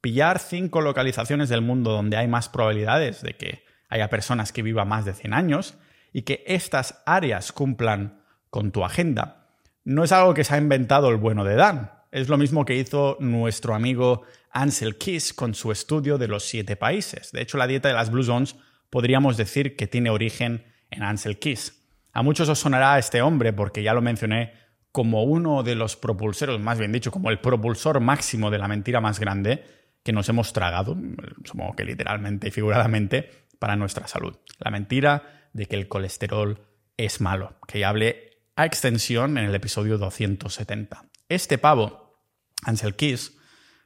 Pillar 0.00 0.38
cinco 0.38 0.80
localizaciones 0.80 1.48
del 1.48 1.60
mundo 1.60 1.90
donde 1.90 2.16
hay 2.16 2.28
más 2.28 2.48
probabilidades 2.48 3.20
de 3.20 3.34
que 3.34 3.64
haya 3.88 4.08
personas 4.08 4.52
que 4.52 4.62
vivan 4.62 4.86
más 4.86 5.04
de 5.04 5.12
100 5.12 5.34
años 5.34 5.74
y 6.12 6.22
que 6.22 6.44
estas 6.46 7.02
áreas 7.04 7.50
cumplan 7.50 8.22
con 8.48 8.70
tu 8.70 8.84
agenda. 8.84 9.48
No 9.82 10.04
es 10.04 10.12
algo 10.12 10.32
que 10.32 10.44
se 10.44 10.54
ha 10.54 10.58
inventado 10.58 11.08
el 11.08 11.16
bueno 11.16 11.42
de 11.42 11.56
Dan. 11.56 11.90
Es 12.12 12.28
lo 12.28 12.38
mismo 12.38 12.64
que 12.64 12.76
hizo 12.76 13.16
nuestro 13.18 13.74
amigo 13.74 14.22
Ansel 14.52 14.98
Kiss 14.98 15.34
con 15.34 15.56
su 15.56 15.72
estudio 15.72 16.16
de 16.16 16.28
los 16.28 16.44
siete 16.44 16.76
países. 16.76 17.32
De 17.32 17.42
hecho, 17.42 17.58
la 17.58 17.66
dieta 17.66 17.88
de 17.88 17.94
las 17.94 18.12
Blue 18.12 18.22
Zones 18.22 18.54
podríamos 18.88 19.36
decir 19.36 19.74
que 19.74 19.88
tiene 19.88 20.10
origen 20.10 20.64
en 20.92 21.02
Ansel 21.02 21.40
Kiss. 21.40 21.81
A 22.12 22.22
muchos 22.22 22.48
os 22.48 22.58
sonará 22.58 22.98
este 22.98 23.22
hombre 23.22 23.52
porque 23.52 23.82
ya 23.82 23.94
lo 23.94 24.02
mencioné 24.02 24.52
como 24.92 25.24
uno 25.24 25.62
de 25.62 25.74
los 25.74 25.96
propulsores, 25.96 26.60
más 26.60 26.78
bien 26.78 26.92
dicho, 26.92 27.10
como 27.10 27.30
el 27.30 27.40
propulsor 27.40 28.00
máximo 28.00 28.50
de 28.50 28.58
la 28.58 28.68
mentira 28.68 29.00
más 29.00 29.18
grande 29.18 29.64
que 30.02 30.12
nos 30.12 30.28
hemos 30.28 30.52
tragado, 30.52 30.96
supongo 31.44 31.74
que 31.74 31.84
literalmente 31.84 32.48
y 32.48 32.50
figuradamente, 32.50 33.30
para 33.58 33.76
nuestra 33.76 34.06
salud. 34.06 34.36
La 34.58 34.70
mentira 34.70 35.48
de 35.52 35.66
que 35.66 35.76
el 35.76 35.88
colesterol 35.88 36.60
es 36.96 37.20
malo, 37.20 37.56
que 37.66 37.78
ya 37.78 37.88
hablé 37.88 38.42
a 38.56 38.66
extensión 38.66 39.38
en 39.38 39.44
el 39.44 39.54
episodio 39.54 39.96
270. 39.96 41.04
Este 41.28 41.56
pavo, 41.56 42.18
Ansel 42.64 42.96
Keys, 42.96 43.38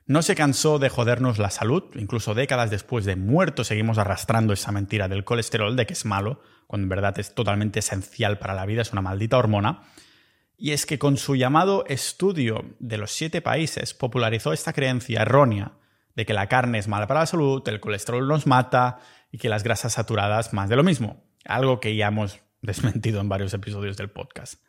no 0.06 0.22
se 0.22 0.36
cansó 0.36 0.78
de 0.78 0.88
jodernos 0.88 1.38
la 1.38 1.50
salud, 1.50 1.82
incluso 1.96 2.34
décadas 2.34 2.70
después 2.70 3.04
de 3.04 3.16
muerto 3.16 3.64
seguimos 3.64 3.98
arrastrando 3.98 4.52
esa 4.52 4.70
mentira 4.70 5.08
del 5.08 5.24
colesterol, 5.24 5.74
de 5.74 5.84
que 5.84 5.94
es 5.94 6.04
malo, 6.04 6.40
cuando 6.68 6.84
en 6.84 6.88
verdad 6.90 7.18
es 7.18 7.34
totalmente 7.34 7.80
esencial 7.80 8.38
para 8.38 8.54
la 8.54 8.66
vida, 8.66 8.82
es 8.82 8.92
una 8.92 9.02
maldita 9.02 9.36
hormona. 9.36 9.82
Y 10.56 10.70
es 10.70 10.86
que 10.86 10.98
con 10.98 11.16
su 11.16 11.34
llamado 11.34 11.84
estudio 11.86 12.64
de 12.78 12.98
los 12.98 13.10
siete 13.10 13.42
países 13.42 13.94
popularizó 13.94 14.52
esta 14.52 14.72
creencia 14.72 15.22
errónea 15.22 15.72
de 16.14 16.24
que 16.24 16.32
la 16.32 16.48
carne 16.48 16.78
es 16.78 16.88
mala 16.88 17.08
para 17.08 17.20
la 17.20 17.26
salud, 17.26 17.68
el 17.68 17.80
colesterol 17.80 18.26
nos 18.26 18.46
mata 18.46 19.00
y 19.32 19.38
que 19.38 19.48
las 19.48 19.64
grasas 19.64 19.94
saturadas 19.94 20.52
más 20.52 20.68
de 20.68 20.76
lo 20.76 20.84
mismo. 20.84 21.24
Algo 21.44 21.80
que 21.80 21.96
ya 21.96 22.06
hemos 22.06 22.38
desmentido 22.62 23.20
en 23.20 23.28
varios 23.28 23.52
episodios 23.54 23.96
del 23.96 24.10
podcast. 24.10 24.62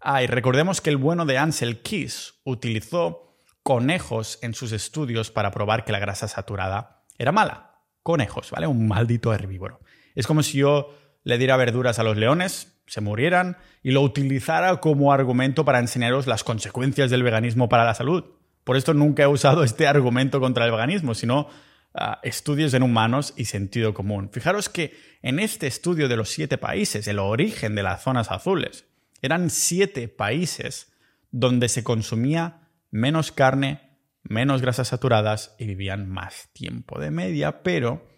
Ah, 0.00 0.22
y 0.22 0.28
recordemos 0.28 0.80
que 0.80 0.90
el 0.90 0.96
bueno 0.96 1.26
de 1.26 1.38
Ansel 1.38 1.82
Keys 1.82 2.34
utilizó 2.44 3.25
conejos 3.66 4.38
en 4.42 4.54
sus 4.54 4.70
estudios 4.70 5.32
para 5.32 5.50
probar 5.50 5.84
que 5.84 5.90
la 5.90 5.98
grasa 5.98 6.28
saturada 6.28 7.02
era 7.18 7.32
mala. 7.32 7.80
Conejos, 8.04 8.52
¿vale? 8.52 8.68
Un 8.68 8.86
maldito 8.86 9.34
herbívoro. 9.34 9.80
Es 10.14 10.28
como 10.28 10.44
si 10.44 10.58
yo 10.58 10.96
le 11.24 11.36
diera 11.36 11.56
verduras 11.56 11.98
a 11.98 12.04
los 12.04 12.16
leones 12.16 12.78
se 12.86 13.00
murieran 13.00 13.56
y 13.82 13.90
lo 13.90 14.02
utilizara 14.02 14.76
como 14.76 15.12
argumento 15.12 15.64
para 15.64 15.80
enseñaros 15.80 16.28
las 16.28 16.44
consecuencias 16.44 17.10
del 17.10 17.24
veganismo 17.24 17.68
para 17.68 17.84
la 17.84 17.96
salud. 17.96 18.22
Por 18.62 18.76
esto 18.76 18.94
nunca 18.94 19.24
he 19.24 19.26
usado 19.26 19.64
este 19.64 19.88
argumento 19.88 20.38
contra 20.38 20.64
el 20.64 20.70
veganismo, 20.70 21.16
sino 21.16 21.48
ah, 21.92 22.20
estudios 22.22 22.72
en 22.72 22.84
humanos 22.84 23.34
y 23.36 23.46
sentido 23.46 23.94
común. 23.94 24.30
Fijaros 24.32 24.68
que 24.68 24.96
en 25.22 25.40
este 25.40 25.66
estudio 25.66 26.06
de 26.06 26.16
los 26.16 26.28
siete 26.28 26.56
países, 26.56 27.08
el 27.08 27.18
origen 27.18 27.74
de 27.74 27.82
las 27.82 28.04
zonas 28.04 28.30
azules, 28.30 28.84
eran 29.22 29.50
siete 29.50 30.06
países 30.06 30.92
donde 31.32 31.68
se 31.68 31.82
consumía 31.82 32.60
menos 32.96 33.30
carne, 33.30 33.98
menos 34.22 34.62
grasas 34.62 34.88
saturadas 34.88 35.54
y 35.58 35.66
vivían 35.66 36.08
más 36.08 36.48
tiempo 36.52 36.98
de 36.98 37.10
media, 37.10 37.62
pero 37.62 38.08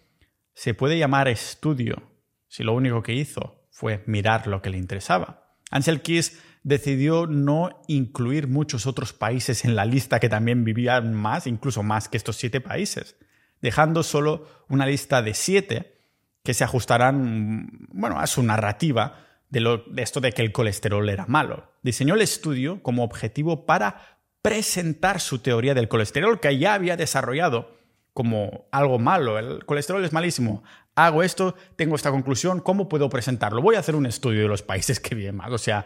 se 0.53 0.73
puede 0.73 0.97
llamar 0.97 1.27
estudio 1.27 2.01
si 2.47 2.63
lo 2.63 2.73
único 2.73 3.03
que 3.03 3.13
hizo 3.13 3.67
fue 3.71 4.03
mirar 4.07 4.47
lo 4.47 4.61
que 4.61 4.69
le 4.69 4.77
interesaba. 4.77 5.55
Ansel 5.69 6.01
Keys 6.01 6.41
decidió 6.63 7.27
no 7.27 7.81
incluir 7.87 8.47
muchos 8.47 8.87
otros 8.87 9.13
países 9.13 9.65
en 9.65 9.75
la 9.75 9.85
lista 9.85 10.19
que 10.19 10.29
también 10.29 10.63
vivían 10.63 11.13
más, 11.13 11.45
incluso 11.45 11.83
más 11.83 12.09
que 12.09 12.17
estos 12.17 12.37
siete 12.37 12.59
países, 12.59 13.17
dejando 13.61 14.03
solo 14.03 14.65
una 14.69 14.85
lista 14.85 15.21
de 15.21 15.33
siete 15.33 15.99
que 16.43 16.53
se 16.53 16.63
ajustarán 16.63 17.87
bueno, 17.91 18.19
a 18.19 18.27
su 18.27 18.43
narrativa 18.43 19.25
de, 19.49 19.59
lo, 19.59 19.77
de 19.77 20.01
esto 20.01 20.21
de 20.21 20.31
que 20.31 20.41
el 20.41 20.51
colesterol 20.51 21.07
era 21.09 21.25
malo. 21.27 21.73
Diseñó 21.83 22.15
el 22.15 22.21
estudio 22.21 22.81
como 22.81 23.03
objetivo 23.03 23.65
para 23.65 24.18
presentar 24.49 25.19
su 25.21 25.39
teoría 25.39 25.75
del 25.75 25.87
colesterol 25.87 26.39
que 26.39 26.57
ya 26.57 26.73
había 26.73 26.97
desarrollado 26.97 27.77
como 28.13 28.65
algo 28.71 28.97
malo. 28.97 29.37
El 29.37 29.63
colesterol 29.63 30.03
es 30.03 30.11
malísimo 30.11 30.63
hago 31.05 31.23
esto, 31.23 31.55
tengo 31.75 31.95
esta 31.95 32.11
conclusión, 32.11 32.59
¿cómo 32.59 32.89
puedo 32.89 33.09
presentarlo? 33.09 33.61
Voy 33.61 33.75
a 33.75 33.79
hacer 33.79 33.95
un 33.95 34.05
estudio 34.07 34.41
de 34.41 34.47
los 34.47 34.63
países 34.63 34.99
que 34.99 35.15
viven 35.15 35.35
mal. 35.35 35.53
O 35.53 35.57
sea, 35.57 35.85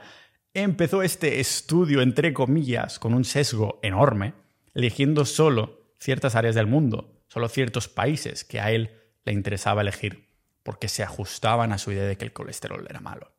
empezó 0.54 1.04
este 1.04 1.42
estudio, 1.42 2.02
entre 2.02 2.34
comillas, 2.34 3.00
con 3.00 3.14
un 3.14 3.26
sesgo 3.26 3.80
enorme, 3.84 4.34
eligiendo 4.74 5.26
solo 5.26 5.94
ciertas 6.00 6.36
áreas 6.36 6.56
del 6.56 6.68
mundo, 6.68 7.22
solo 7.28 7.48
ciertos 7.50 7.90
países 7.90 8.44
que 8.44 8.60
a 8.60 8.72
él 8.72 8.92
le 9.26 9.34
interesaba 9.34 9.82
elegir, 9.82 10.30
porque 10.64 10.88
se 10.88 11.04
ajustaban 11.04 11.74
a 11.74 11.78
su 11.78 11.92
idea 11.92 12.06
de 12.06 12.18
que 12.18 12.26
el 12.26 12.34
colesterol 12.34 12.88
era 12.90 13.02
malo. 13.02 13.34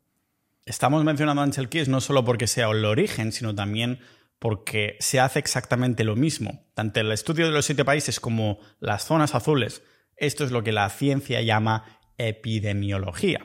Estamos 0.66 1.02
mencionando 1.02 1.40
a 1.40 1.44
Ansel 1.44 1.70
Keys 1.70 1.88
no 1.88 2.00
solo 2.00 2.24
porque 2.24 2.46
sea 2.46 2.70
el 2.70 2.84
origen, 2.84 3.32
sino 3.32 3.54
también 3.54 3.98
porque 4.44 4.98
se 5.00 5.20
hace 5.20 5.38
exactamente 5.38 6.04
lo 6.04 6.16
mismo. 6.16 6.66
Tanto 6.74 7.00
el 7.00 7.10
estudio 7.12 7.46
de 7.46 7.52
los 7.52 7.64
siete 7.64 7.82
países 7.82 8.20
como 8.20 8.58
las 8.78 9.06
zonas 9.06 9.34
azules 9.34 9.80
esto 10.18 10.44
es 10.44 10.50
lo 10.50 10.62
que 10.62 10.70
la 10.70 10.90
ciencia 10.90 11.40
llama 11.40 11.98
epidemiología, 12.18 13.40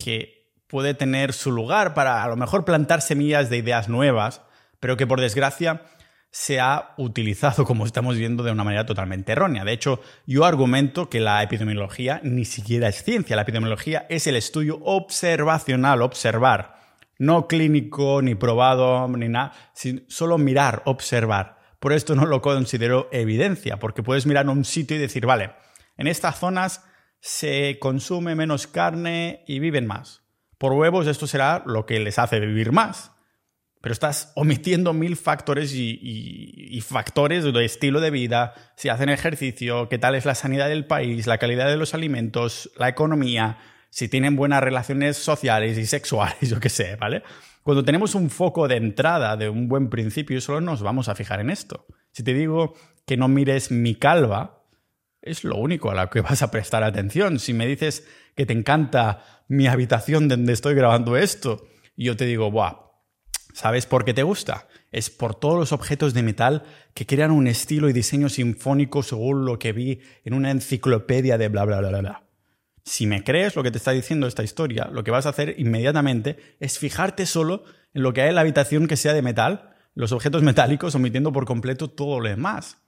que 0.00 0.50
puede 0.66 0.94
tener 0.94 1.32
su 1.32 1.52
lugar 1.52 1.94
para 1.94 2.24
a 2.24 2.28
lo 2.28 2.36
mejor 2.36 2.64
plantar 2.64 3.02
semillas 3.02 3.50
de 3.50 3.58
ideas 3.58 3.88
nuevas, 3.88 4.42
pero 4.80 4.96
que 4.96 5.06
por 5.06 5.20
desgracia 5.20 5.82
se 6.32 6.58
ha 6.58 6.94
utilizado, 6.96 7.64
como 7.64 7.86
estamos 7.86 8.16
viendo, 8.16 8.42
de 8.42 8.50
una 8.50 8.64
manera 8.64 8.84
totalmente 8.84 9.30
errónea. 9.30 9.64
De 9.64 9.72
hecho, 9.72 10.00
yo 10.26 10.44
argumento 10.44 11.08
que 11.08 11.20
la 11.20 11.40
epidemiología 11.44 12.20
ni 12.24 12.46
siquiera 12.46 12.88
es 12.88 13.04
ciencia. 13.04 13.36
La 13.36 13.42
epidemiología 13.42 14.06
es 14.08 14.26
el 14.26 14.34
estudio 14.34 14.80
observacional, 14.82 16.02
observar, 16.02 16.81
no 17.22 17.46
clínico, 17.46 18.20
ni 18.20 18.34
probado, 18.34 19.06
ni 19.06 19.28
nada, 19.28 19.52
solo 20.08 20.38
mirar, 20.38 20.82
observar. 20.86 21.56
Por 21.78 21.92
esto 21.92 22.16
no 22.16 22.26
lo 22.26 22.42
considero 22.42 23.08
evidencia, 23.12 23.78
porque 23.78 24.02
puedes 24.02 24.26
mirar 24.26 24.48
un 24.48 24.64
sitio 24.64 24.96
y 24.96 25.00
decir, 25.00 25.24
vale, 25.24 25.52
en 25.96 26.08
estas 26.08 26.40
zonas 26.40 26.84
se 27.20 27.78
consume 27.78 28.34
menos 28.34 28.66
carne 28.66 29.44
y 29.46 29.60
viven 29.60 29.86
más. 29.86 30.24
Por 30.58 30.72
huevos 30.72 31.06
esto 31.06 31.28
será 31.28 31.62
lo 31.64 31.86
que 31.86 32.00
les 32.00 32.18
hace 32.18 32.40
vivir 32.40 32.72
más. 32.72 33.12
Pero 33.80 33.92
estás 33.92 34.32
omitiendo 34.34 34.92
mil 34.92 35.16
factores 35.16 35.72
y, 35.74 36.80
factores 36.80 37.44
de 37.44 37.64
estilo 37.64 38.00
de 38.00 38.10
vida, 38.10 38.54
si 38.76 38.88
hacen 38.88 39.08
ejercicio, 39.08 39.88
qué 39.88 39.98
tal 39.98 40.16
es 40.16 40.24
la 40.24 40.34
sanidad 40.34 40.68
del 40.68 40.86
país, 40.86 41.28
la 41.28 41.38
calidad 41.38 41.68
de 41.68 41.76
los 41.76 41.94
alimentos, 41.94 42.72
la 42.76 42.88
economía, 42.88 43.58
si 43.92 44.08
tienen 44.08 44.36
buenas 44.36 44.62
relaciones 44.62 45.18
sociales 45.18 45.76
y 45.76 45.84
sexuales, 45.84 46.38
yo 46.48 46.58
qué 46.58 46.70
sé, 46.70 46.96
¿vale? 46.96 47.22
Cuando 47.62 47.84
tenemos 47.84 48.14
un 48.14 48.30
foco 48.30 48.66
de 48.66 48.76
entrada 48.76 49.36
de 49.36 49.50
un 49.50 49.68
buen 49.68 49.90
principio, 49.90 50.40
solo 50.40 50.62
nos 50.62 50.82
vamos 50.82 51.10
a 51.10 51.14
fijar 51.14 51.40
en 51.40 51.50
esto. 51.50 51.84
Si 52.10 52.22
te 52.22 52.32
digo 52.32 52.72
que 53.06 53.18
no 53.18 53.28
mires 53.28 53.70
mi 53.70 53.94
calva, 53.94 54.64
es 55.20 55.44
lo 55.44 55.56
único 55.56 55.90
a 55.90 55.94
lo 55.94 56.08
que 56.08 56.22
vas 56.22 56.40
a 56.40 56.50
prestar 56.50 56.82
atención. 56.82 57.38
Si 57.38 57.52
me 57.52 57.66
dices 57.66 58.08
que 58.34 58.46
te 58.46 58.54
encanta 58.54 59.44
mi 59.46 59.66
habitación 59.66 60.26
donde 60.26 60.54
estoy 60.54 60.74
grabando 60.74 61.18
esto, 61.18 61.66
yo 61.94 62.16
te 62.16 62.24
digo, 62.24 62.50
Buah, 62.50 62.92
¿sabes 63.52 63.84
por 63.84 64.06
qué 64.06 64.14
te 64.14 64.22
gusta? 64.22 64.68
Es 64.90 65.10
por 65.10 65.34
todos 65.34 65.58
los 65.58 65.72
objetos 65.72 66.14
de 66.14 66.22
metal 66.22 66.62
que 66.94 67.04
crean 67.04 67.30
un 67.30 67.46
estilo 67.46 67.90
y 67.90 67.92
diseño 67.92 68.30
sinfónico 68.30 69.02
según 69.02 69.44
lo 69.44 69.58
que 69.58 69.72
vi 69.74 70.00
en 70.24 70.32
una 70.32 70.50
enciclopedia 70.50 71.36
de 71.36 71.48
bla, 71.48 71.66
bla, 71.66 71.80
bla, 71.80 71.90
bla, 71.90 72.00
bla. 72.00 72.31
Si 72.84 73.06
me 73.06 73.22
crees 73.22 73.54
lo 73.54 73.62
que 73.62 73.70
te 73.70 73.78
está 73.78 73.92
diciendo 73.92 74.26
esta 74.26 74.42
historia, 74.42 74.88
lo 74.92 75.04
que 75.04 75.10
vas 75.10 75.26
a 75.26 75.30
hacer 75.30 75.54
inmediatamente 75.58 76.56
es 76.58 76.78
fijarte 76.78 77.26
solo 77.26 77.64
en 77.94 78.02
lo 78.02 78.12
que 78.12 78.22
hay 78.22 78.30
en 78.30 78.34
la 78.34 78.40
habitación 78.40 78.88
que 78.88 78.96
sea 78.96 79.12
de 79.12 79.22
metal, 79.22 79.74
los 79.94 80.12
objetos 80.12 80.42
metálicos, 80.42 80.94
omitiendo 80.94 81.32
por 81.32 81.44
completo 81.44 81.88
todo 81.88 82.20
lo 82.20 82.28
demás. 82.28 82.78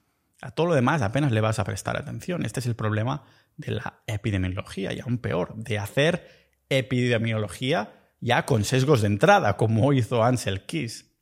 A 0.41 0.51
todo 0.51 0.67
lo 0.67 0.75
demás 0.75 1.01
apenas 1.01 1.33
le 1.33 1.41
vas 1.41 1.59
a 1.59 1.65
prestar 1.65 1.97
atención. 1.97 2.45
Este 2.45 2.61
es 2.61 2.67
el 2.67 2.75
problema 2.75 3.25
de 3.57 3.73
la 3.73 4.03
epidemiología 4.07 4.93
y 4.93 5.01
aún 5.01 5.19
peor, 5.19 5.55
de 5.55 5.79
hacer 5.79 6.29
epidemiología 6.69 7.93
ya 8.21 8.47
con 8.47 8.65
sesgos 8.65 9.03
de 9.03 9.09
entrada, 9.09 9.57
como 9.57 9.93
hizo 9.93 10.25
Ansel 10.25 10.67
Keys. 10.67 11.13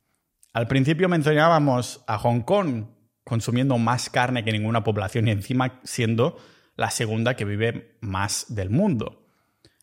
Al 0.53 0.67
principio 0.67 1.09
mencionábamos 1.09 2.03
a 2.07 2.17
Hong 2.17 2.41
Kong 2.41 2.85
consumiendo 3.23 3.77
más 3.77 4.09
carne 4.09 4.43
que 4.43 4.51
ninguna 4.51 4.83
población 4.83 5.27
y 5.27 5.31
encima 5.31 5.79
siendo 5.83 6.37
la 6.75 6.89
segunda 6.89 7.35
que 7.35 7.45
vive 7.45 7.97
más 8.01 8.45
del 8.49 8.69
mundo. 8.69 9.27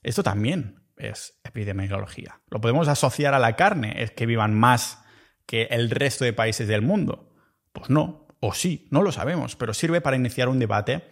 Esto 0.03 0.23
también 0.23 0.83
es 0.97 1.41
epidemiología. 1.45 2.41
¿Lo 2.49 2.61
podemos 2.61 2.89
asociar 2.89 3.35
a 3.35 3.39
la 3.39 3.57
carne? 3.57 4.03
¿Es 4.03 4.11
que 4.11 4.27
vivan 4.27 4.55
más 4.55 5.03
que 5.47 5.65
el 5.65 5.91
resto 5.91 6.25
de 6.25 6.33
países 6.33 6.69
del 6.69 6.83
mundo? 6.83 7.35
Pues 7.73 7.91
no, 7.91 8.27
o 8.41 8.55
sí, 8.55 8.89
no 8.91 9.03
lo 9.03 9.13
sabemos, 9.13 9.57
pero 9.57 9.75
sirve 9.75 10.01
para 10.01 10.17
iniciar 10.17 10.49
un 10.49 10.59
debate, 10.59 11.09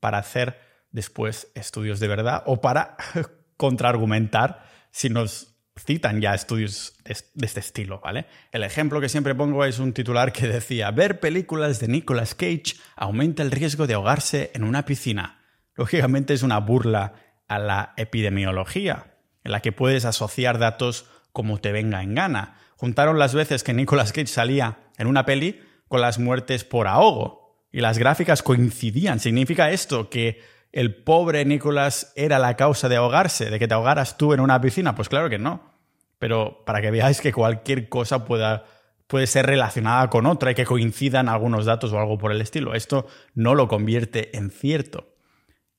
para 0.00 0.18
hacer 0.18 0.60
después 0.90 1.50
estudios 1.54 2.00
de 2.00 2.08
verdad 2.08 2.42
o 2.46 2.60
para 2.60 2.96
contraargumentar 3.56 4.64
si 4.90 5.08
nos 5.08 5.51
citan 5.76 6.20
ya 6.20 6.34
estudios 6.34 6.94
de, 7.04 7.12
este 7.44 7.60
estilo, 7.60 8.00
¿vale? 8.00 8.26
El 8.50 8.62
ejemplo 8.62 9.00
que 9.00 9.08
siempre 9.08 9.34
pongo 9.34 9.64
es 9.64 9.78
un 9.78 9.92
titular 9.92 10.32
que 10.32 10.46
decía, 10.46 10.90
ver 10.90 11.20
películas 11.20 11.80
de 11.80 11.88
Nicolas 11.88 12.34
Cage 12.34 12.74
aumenta 12.96 13.42
el 13.42 13.50
riesgo 13.50 13.86
de 13.86 13.94
ahogarse 13.94 14.50
en 14.54 14.64
una 14.64 14.84
piscina. 14.84 15.40
Lógicamente 15.74 16.34
es 16.34 16.42
una 16.42 16.58
burla 16.58 17.14
a 17.48 17.58
la 17.58 17.94
epidemiología, 17.96 19.16
en 19.44 19.52
la 19.52 19.60
que 19.60 19.72
puedes 19.72 20.04
asociar 20.04 20.58
datos 20.58 21.06
como 21.32 21.58
te 21.58 21.72
venga 21.72 22.02
en 22.02 22.14
gana. 22.14 22.58
Juntaron 22.76 23.18
las 23.18 23.34
veces 23.34 23.62
que 23.62 23.72
Nicolas 23.72 24.12
Cage 24.12 24.26
salía 24.26 24.78
en 24.98 25.06
una 25.06 25.24
peli 25.24 25.60
con 25.88 26.00
las 26.00 26.18
muertes 26.18 26.64
por 26.64 26.86
ahogo. 26.86 27.66
Y 27.74 27.80
las 27.80 27.96
gráficas 27.96 28.42
coincidían. 28.42 29.18
¿Significa 29.18 29.70
esto 29.70 30.10
que 30.10 30.42
el 30.72 30.94
pobre 30.94 31.44
Nicolas 31.44 32.12
era 32.16 32.38
la 32.38 32.56
causa 32.56 32.88
de 32.88 32.96
ahogarse, 32.96 33.50
de 33.50 33.58
que 33.58 33.68
te 33.68 33.74
ahogaras 33.74 34.16
tú 34.16 34.32
en 34.32 34.40
una 34.40 34.60
piscina? 34.60 34.94
Pues 34.94 35.08
claro 35.08 35.28
que 35.28 35.38
no. 35.38 35.70
Pero 36.18 36.64
para 36.64 36.80
que 36.80 36.90
veáis 36.90 37.20
que 37.20 37.32
cualquier 37.32 37.88
cosa 37.88 38.24
pueda, 38.24 38.64
puede 39.06 39.26
ser 39.26 39.46
relacionada 39.46 40.08
con 40.08 40.26
otra 40.26 40.52
y 40.52 40.54
que 40.54 40.64
coincidan 40.64 41.28
algunos 41.28 41.66
datos 41.66 41.92
o 41.92 41.98
algo 41.98 42.16
por 42.16 42.32
el 42.32 42.40
estilo. 42.40 42.74
Esto 42.74 43.06
no 43.34 43.54
lo 43.54 43.68
convierte 43.68 44.36
en 44.36 44.50
cierto. 44.50 45.12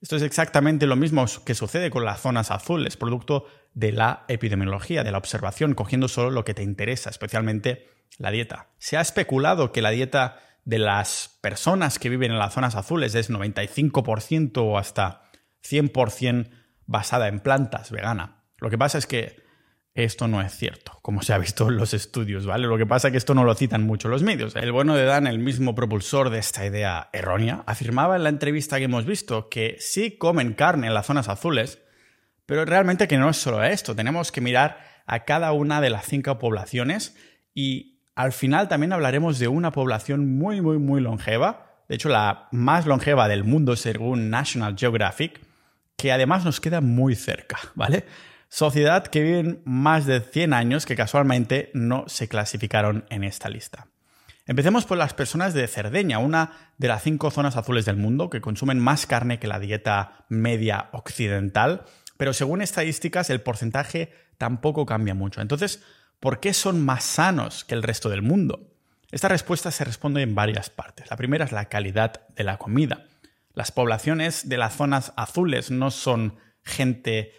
Esto 0.02 0.18
es 0.18 0.22
exactamente 0.22 0.86
lo 0.86 0.98
mismo 0.98 1.26
que 1.46 1.56
sucede 1.56 1.90
con 1.90 2.04
las 2.04 2.20
zonas 2.20 2.52
azules, 2.52 2.98
producto 2.98 3.46
de 3.74 3.94
la 3.94 4.26
epidemiología, 4.28 5.04
de 5.04 5.12
la 5.12 5.18
observación, 5.18 5.74
cogiendo 5.76 6.10
solo 6.10 6.30
lo 6.30 6.44
que 6.44 6.54
te 6.54 6.62
interesa, 6.62 7.10
especialmente 7.10 7.88
la 8.18 8.30
dieta. 8.30 8.68
Se 8.78 8.98
ha 8.98 9.02
especulado 9.02 9.72
que 9.72 9.82
la 9.82 9.92
dieta 9.92 10.40
de 10.66 10.80
las 10.80 11.38
personas 11.42 12.00
que 12.00 12.10
viven 12.10 12.32
en 12.32 12.40
las 12.40 12.54
zonas 12.54 12.76
azules 12.76 13.16
es 13.16 13.30
95% 13.30 14.58
o 14.58 14.78
hasta 14.78 15.24
100% 15.64 16.50
basada 16.86 17.28
en 17.28 17.40
plantas 17.40 17.92
vegana. 17.92 18.44
Lo 18.58 18.70
que 18.70 18.78
pasa 18.78 18.98
es 18.98 19.08
que 19.08 19.44
esto 19.96 20.28
no 20.28 20.42
es 20.42 20.56
cierto, 20.56 20.98
como 21.04 21.22
se 21.22 21.34
ha 21.34 21.38
visto 21.38 21.70
en 21.70 21.78
los 21.78 21.94
estudios, 21.94 22.48
¿vale? 22.48 22.66
Lo 22.68 22.78
que 22.78 22.86
pasa 22.86 23.10
es 23.10 23.12
que 23.12 23.18
esto 23.18 23.36
no 23.36 23.44
lo 23.44 23.54
citan 23.54 23.84
mucho 23.84 24.10
los 24.10 24.24
medios. 24.24 24.56
El 24.56 24.72
bueno 24.72 24.96
de 24.96 25.06
Dan, 25.06 25.28
el 25.28 25.38
mismo 25.38 25.76
propulsor 25.76 26.32
de 26.32 26.40
esta 26.40 26.66
idea 26.66 27.10
errónea, 27.14 27.64
afirmaba 27.68 28.16
en 28.16 28.24
la 28.24 28.30
entrevista 28.30 28.80
que 28.80 28.86
hemos 28.86 29.06
visto 29.06 29.50
que 29.50 29.76
sí 29.80 30.18
comen 30.18 30.54
carne 30.54 30.88
en 30.88 30.96
las 30.96 31.06
zonas 31.06 31.30
azules, 31.30 31.80
pero 32.48 32.66
realmente 32.66 33.08
que 33.08 33.20
no 33.20 33.30
es 33.30 33.38
solo 33.38 33.64
esto. 33.64 33.96
Tenemos 33.96 34.32
que 34.32 34.42
mirar 34.42 34.80
a 35.06 35.26
cada 35.26 35.52
una 35.52 35.80
de 35.80 35.92
las 35.92 36.06
cinco 36.06 36.40
poblaciones 36.40 37.16
y 37.54 37.93
al 38.16 38.32
final 38.32 38.68
también 38.68 38.94
hablaremos 38.94 39.40
de 39.40 39.48
una 39.48 39.72
población 39.72 40.38
muy, 40.38 40.62
muy, 40.62 40.78
muy 40.78 41.02
longeva. 41.02 41.84
De 41.90 41.96
hecho, 41.96 42.10
la 42.10 42.48
más 42.52 42.86
longeva 42.86 43.28
del 43.28 43.44
mundo 43.44 43.76
según 43.76 44.30
National 44.30 44.76
Geographic, 44.78 45.42
que 45.98 46.12
además 46.12 46.46
nos 46.46 46.60
queda 46.60 46.82
muy 46.82 47.16
cerca, 47.16 47.58
¿vale? 47.76 48.06
Sociedad 48.50 49.08
que 49.08 49.24
viven 49.24 49.62
más 49.66 50.06
de 50.06 50.22
100 50.22 50.54
años 50.54 50.86
que 50.86 50.96
casualmente 50.96 51.72
no 51.74 52.06
se 52.08 52.28
clasificaron 52.28 53.06
en 53.10 53.24
esta 53.24 53.50
lista. 53.50 53.88
Empecemos 54.46 54.86
por 54.86 54.98
las 54.98 55.14
personas 55.14 55.54
de 55.54 55.68
Cerdeña, 55.68 56.20
una 56.20 56.74
de 56.78 56.90
las 56.90 57.02
cinco 57.02 57.32
zonas 57.32 57.56
azules 57.56 57.86
del 57.86 57.96
mundo 57.96 58.30
que 58.30 58.42
consumen 58.42 58.78
más 58.78 59.06
carne 59.08 59.40
que 59.40 59.48
la 59.48 59.60
dieta 59.60 60.26
media 60.28 60.90
occidental, 60.92 61.86
pero 62.18 62.34
según 62.34 62.62
estadísticas 62.62 63.30
el 63.30 63.42
porcentaje 63.42 64.12
tampoco 64.38 64.86
cambia 64.86 65.16
mucho. 65.16 65.42
Entonces, 65.42 65.82
¿por 66.24 66.40
qué 66.40 66.54
son 66.54 66.86
más 66.86 67.04
sanos 67.04 67.66
que 67.66 67.76
el 67.76 67.84
resto 67.84 68.08
del 68.08 68.22
mundo? 68.22 68.72
Esta 69.12 69.28
respuesta 69.28 69.72
se 69.72 69.84
responde 69.84 70.22
en 70.22 70.36
varias 70.36 70.70
partes. 70.70 71.10
La 71.10 71.18
primera 71.18 71.44
es 71.44 71.52
la 71.52 71.66
calidad 71.66 72.26
de 72.30 72.46
la 72.46 72.58
comida. 72.58 73.04
Las 73.54 73.74
poblaciones 73.74 74.48
de 74.48 74.56
las 74.56 74.74
zonas 74.74 75.12
azules 75.18 75.70
no 75.70 75.92
son 75.92 76.40
gente 76.64 77.34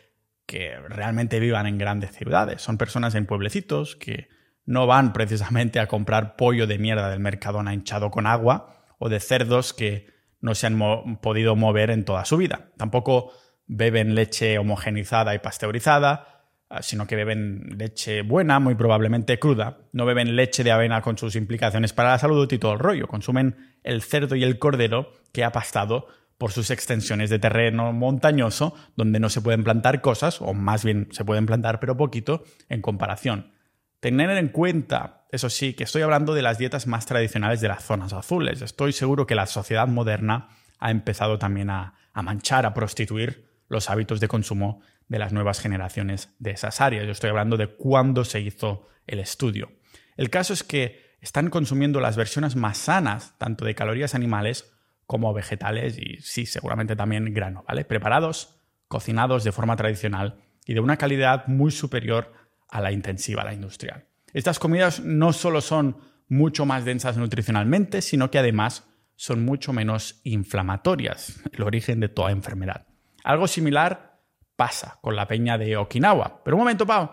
que 0.45 0.79
realmente 0.87 1.41
vivan 1.41 1.67
en 1.67 1.79
grandes 1.79 2.13
ciudades. 2.13 2.61
Son 2.61 2.77
personas 2.77 3.15
en 3.15 3.25
pueblecitos 3.25 3.97
que 3.97 4.29
no 4.67 4.87
van 4.87 5.15
precisamente 5.15 5.81
a 5.81 5.89
comprar 5.89 6.37
pollo 6.37 6.67
de 6.67 6.79
mierda 6.79 7.09
del 7.09 7.21
Mercadona 7.21 7.73
hinchado 7.73 8.11
con 8.11 8.27
agua 8.27 8.85
o 8.99 9.09
de 9.09 9.19
cerdos 9.19 9.73
que 9.73 10.13
no 10.43 10.55
se 10.55 10.67
han 10.67 11.17
podido 11.23 11.57
mover 11.57 11.89
en 11.89 12.05
toda 12.05 12.27
su 12.27 12.37
vida. 12.37 12.69
Tampoco 12.77 13.33
beben 13.67 14.15
leche 14.15 14.59
homogenizada 14.59 15.35
y 15.35 15.39
pasteurizada, 15.39 16.34
sino 16.83 17.07
que 17.07 17.17
beben 17.17 17.77
leche 17.79 18.23
buena, 18.23 18.59
muy 18.61 18.75
probablemente 18.75 19.39
cruda. 19.39 19.79
No 19.93 20.07
beben 20.07 20.37
leche 20.37 20.65
de 20.65 20.73
avena 20.73 21.03
con 21.03 21.19
sus 21.19 21.37
implicaciones 21.37 21.93
para 21.93 22.11
la 22.11 22.19
salud 22.19 22.51
y 22.53 22.59
todo 22.59 22.73
el 22.73 22.79
rollo. 22.79 23.07
Consumen 23.07 23.79
el 23.83 24.03
cerdo 24.03 24.37
y 24.37 24.45
el 24.45 24.59
cordero 24.59 25.13
que 25.33 25.45
ha 25.45 25.53
pastado 25.53 26.09
por 26.39 26.53
sus 26.53 26.71
extensiones 26.71 27.31
de 27.31 27.39
terreno 27.39 27.93
montañoso, 27.93 28.75
donde 28.97 29.21
no 29.21 29.29
se 29.29 29.41
pueden 29.41 29.65
plantar 29.65 30.01
cosas, 30.01 30.41
o 30.41 30.53
más 30.53 30.85
bien 30.85 31.09
se 31.13 31.25
pueden 31.25 31.47
plantar 31.47 31.81
pero 31.81 31.97
poquito, 31.97 32.45
en 32.69 32.83
comparación. 32.83 33.53
Tener 34.01 34.31
en 34.31 34.49
cuenta, 34.49 35.25
eso 35.31 35.49
sí, 35.49 35.75
que 35.75 35.85
estoy 35.85 36.03
hablando 36.03 36.35
de 36.35 36.43
las 36.43 36.59
dietas 36.59 36.87
más 36.87 37.07
tradicionales 37.07 37.61
de 37.61 37.69
las 37.69 37.85
zonas 37.85 38.13
azules. 38.13 38.61
Estoy 38.61 38.93
seguro 38.93 39.27
que 39.27 39.35
la 39.35 39.47
sociedad 39.47 39.87
moderna 39.87 40.49
ha 40.79 40.91
empezado 40.91 41.39
también 41.39 41.71
a, 41.71 41.95
a 42.13 42.23
manchar, 42.23 42.67
a 42.67 42.75
prostituir 42.75 43.47
los 43.69 43.89
hábitos 43.89 44.21
de 44.21 44.29
consumo 44.29 44.83
de 45.09 45.19
las 45.19 45.33
nuevas 45.33 45.61
generaciones 45.61 46.35
de 46.39 46.53
esas 46.53 46.81
áreas. 46.81 47.05
Yo 47.07 47.13
estoy 47.13 47.31
hablando 47.31 47.57
de 47.57 47.69
cuándo 47.69 48.25
se 48.25 48.41
hizo 48.41 48.89
el 49.07 49.21
estudio. 49.21 49.73
El 50.17 50.31
caso 50.31 50.53
es 50.53 50.63
que 50.63 51.17
están 51.21 51.51
consumiendo 51.51 52.01
las 52.01 52.17
versiones 52.17 52.57
más 52.57 52.79
sanas, 52.79 53.37
tanto 53.39 53.65
de 53.65 53.75
calorías 53.75 54.15
animales 54.15 54.73
como 55.07 55.33
vegetales 55.33 55.99
y 55.99 56.19
sí, 56.21 56.47
seguramente 56.47 56.97
también 56.97 57.33
grano, 57.35 57.65
¿vale? 57.67 57.85
Preparados, 57.85 58.61
cocinados 58.89 59.45
de 59.45 59.53
forma 59.53 59.77
tradicional 59.77 60.41
y 60.67 60.75
de 60.75 60.81
una 60.81 60.97
calidad 60.97 61.47
muy 61.47 61.71
superior 61.71 62.33
a 62.69 62.81
la 62.81 62.93
intensiva, 62.93 63.43
a 63.43 63.47
la 63.47 63.55
industrial. 63.55 64.07
Estas 64.33 64.59
comidas 64.59 65.01
no 65.01 65.33
solo 65.33 65.61
son 65.61 65.99
mucho 66.29 66.67
más 66.67 66.85
densas 66.85 67.17
nutricionalmente, 67.17 68.03
sino 68.03 68.31
que 68.31 68.39
además 68.39 68.85
son 69.17 69.45
mucho 69.45 69.73
menos 69.73 70.21
inflamatorias, 70.25 71.41
el 71.53 71.63
origen 71.63 72.01
de 72.01 72.09
toda 72.09 72.33
enfermedad. 72.33 72.87
Algo 73.23 73.47
similar 73.47 74.14
pasa 74.57 74.99
con 75.01 75.17
la 75.17 75.27
peña 75.27 75.59
de 75.59 75.77
Okinawa. 75.77 76.43
Pero 76.45 76.57
un 76.57 76.63
momento, 76.63 76.87
Pau, 76.87 77.11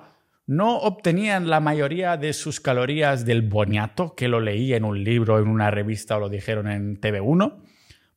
¿no 0.47 0.77
obtenían 0.77 1.49
la 1.49 1.59
mayoría 1.59 2.17
de 2.17 2.33
sus 2.33 2.59
calorías 2.59 3.25
del 3.25 3.41
boniato, 3.41 4.15
que 4.15 4.27
lo 4.27 4.39
leí 4.39 4.73
en 4.73 4.83
un 4.83 5.03
libro, 5.03 5.39
en 5.39 5.47
una 5.47 5.71
revista 5.71 6.17
o 6.17 6.19
lo 6.19 6.29
dijeron 6.29 6.69
en 6.69 6.99
TV1? 6.99 7.63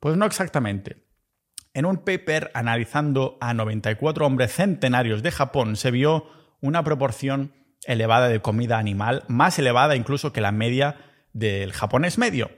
Pues 0.01 0.17
no 0.17 0.27
exactamente. 0.27 1.05
En 1.73 1.87
un 1.87 1.99
paper 1.99 2.51
analizando 2.55 3.37
a 3.41 3.53
94 3.53 4.27
hombres 4.27 4.53
centenarios 4.53 5.23
de 5.23 5.33
Japón 5.33 5.77
se 5.77 5.91
vio 5.91 6.27
una 6.61 6.85
proporción 6.85 7.53
elevada 7.87 8.29
de 8.29 8.41
comida 8.41 8.79
animal, 8.79 9.25
más 9.29 9.59
elevada 9.59 9.97
incluso 9.97 10.33
que 10.33 10.41
la 10.41 10.53
media 10.53 10.97
del 11.33 11.73
japonés 11.73 12.17
medio. 12.17 12.51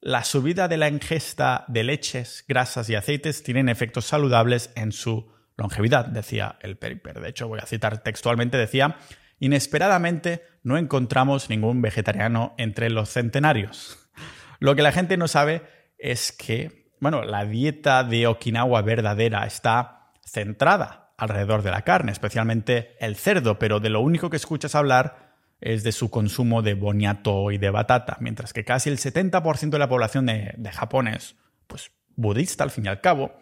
La 0.00 0.24
subida 0.24 0.68
de 0.68 0.78
la 0.78 0.88
ingesta 0.88 1.64
de 1.68 1.84
leches, 1.84 2.44
grasas 2.48 2.88
y 2.88 2.94
aceites 2.94 3.42
tienen 3.42 3.68
efectos 3.68 4.06
saludables 4.06 4.72
en 4.76 4.92
su 4.92 5.30
longevidad, 5.60 6.06
decía 6.06 6.58
el 6.60 6.76
paper. 6.76 7.20
De 7.20 7.28
hecho, 7.28 7.46
voy 7.46 7.60
a 7.60 7.66
citar 7.66 8.02
textualmente, 8.02 8.56
decía, 8.56 8.96
inesperadamente 9.38 10.42
no 10.64 10.76
encontramos 10.76 11.48
ningún 11.48 11.80
vegetariano 11.80 12.54
entre 12.58 12.90
los 12.90 13.10
centenarios. 13.10 14.10
Lo 14.58 14.74
que 14.74 14.82
la 14.82 14.92
gente 14.92 15.16
no 15.16 15.28
sabe 15.28 15.62
es 15.98 16.32
que 16.32 16.80
bueno, 17.00 17.24
la 17.24 17.46
dieta 17.46 18.04
de 18.04 18.26
Okinawa 18.26 18.82
verdadera 18.82 19.46
está 19.46 20.12
centrada 20.22 21.14
alrededor 21.16 21.62
de 21.62 21.70
la 21.70 21.82
carne, 21.82 22.12
especialmente 22.12 22.94
el 23.00 23.16
cerdo, 23.16 23.58
pero 23.58 23.80
de 23.80 23.88
lo 23.88 24.00
único 24.00 24.30
que 24.30 24.36
escuchas 24.36 24.74
hablar 24.74 25.34
es 25.60 25.82
de 25.82 25.92
su 25.92 26.10
consumo 26.10 26.62
de 26.62 26.74
boniato 26.74 27.50
y 27.50 27.58
de 27.58 27.70
batata, 27.70 28.16
mientras 28.20 28.52
que 28.52 28.64
casi 28.64 28.90
el 28.90 28.98
70% 28.98 29.70
de 29.70 29.78
la 29.78 29.88
población 29.88 30.26
de, 30.26 30.54
de 30.56 30.72
Japón 30.72 31.08
es, 31.08 31.36
pues, 31.66 31.90
budista 32.16 32.64
al 32.64 32.70
fin 32.70 32.86
y 32.86 32.88
al 32.88 33.00
cabo, 33.00 33.32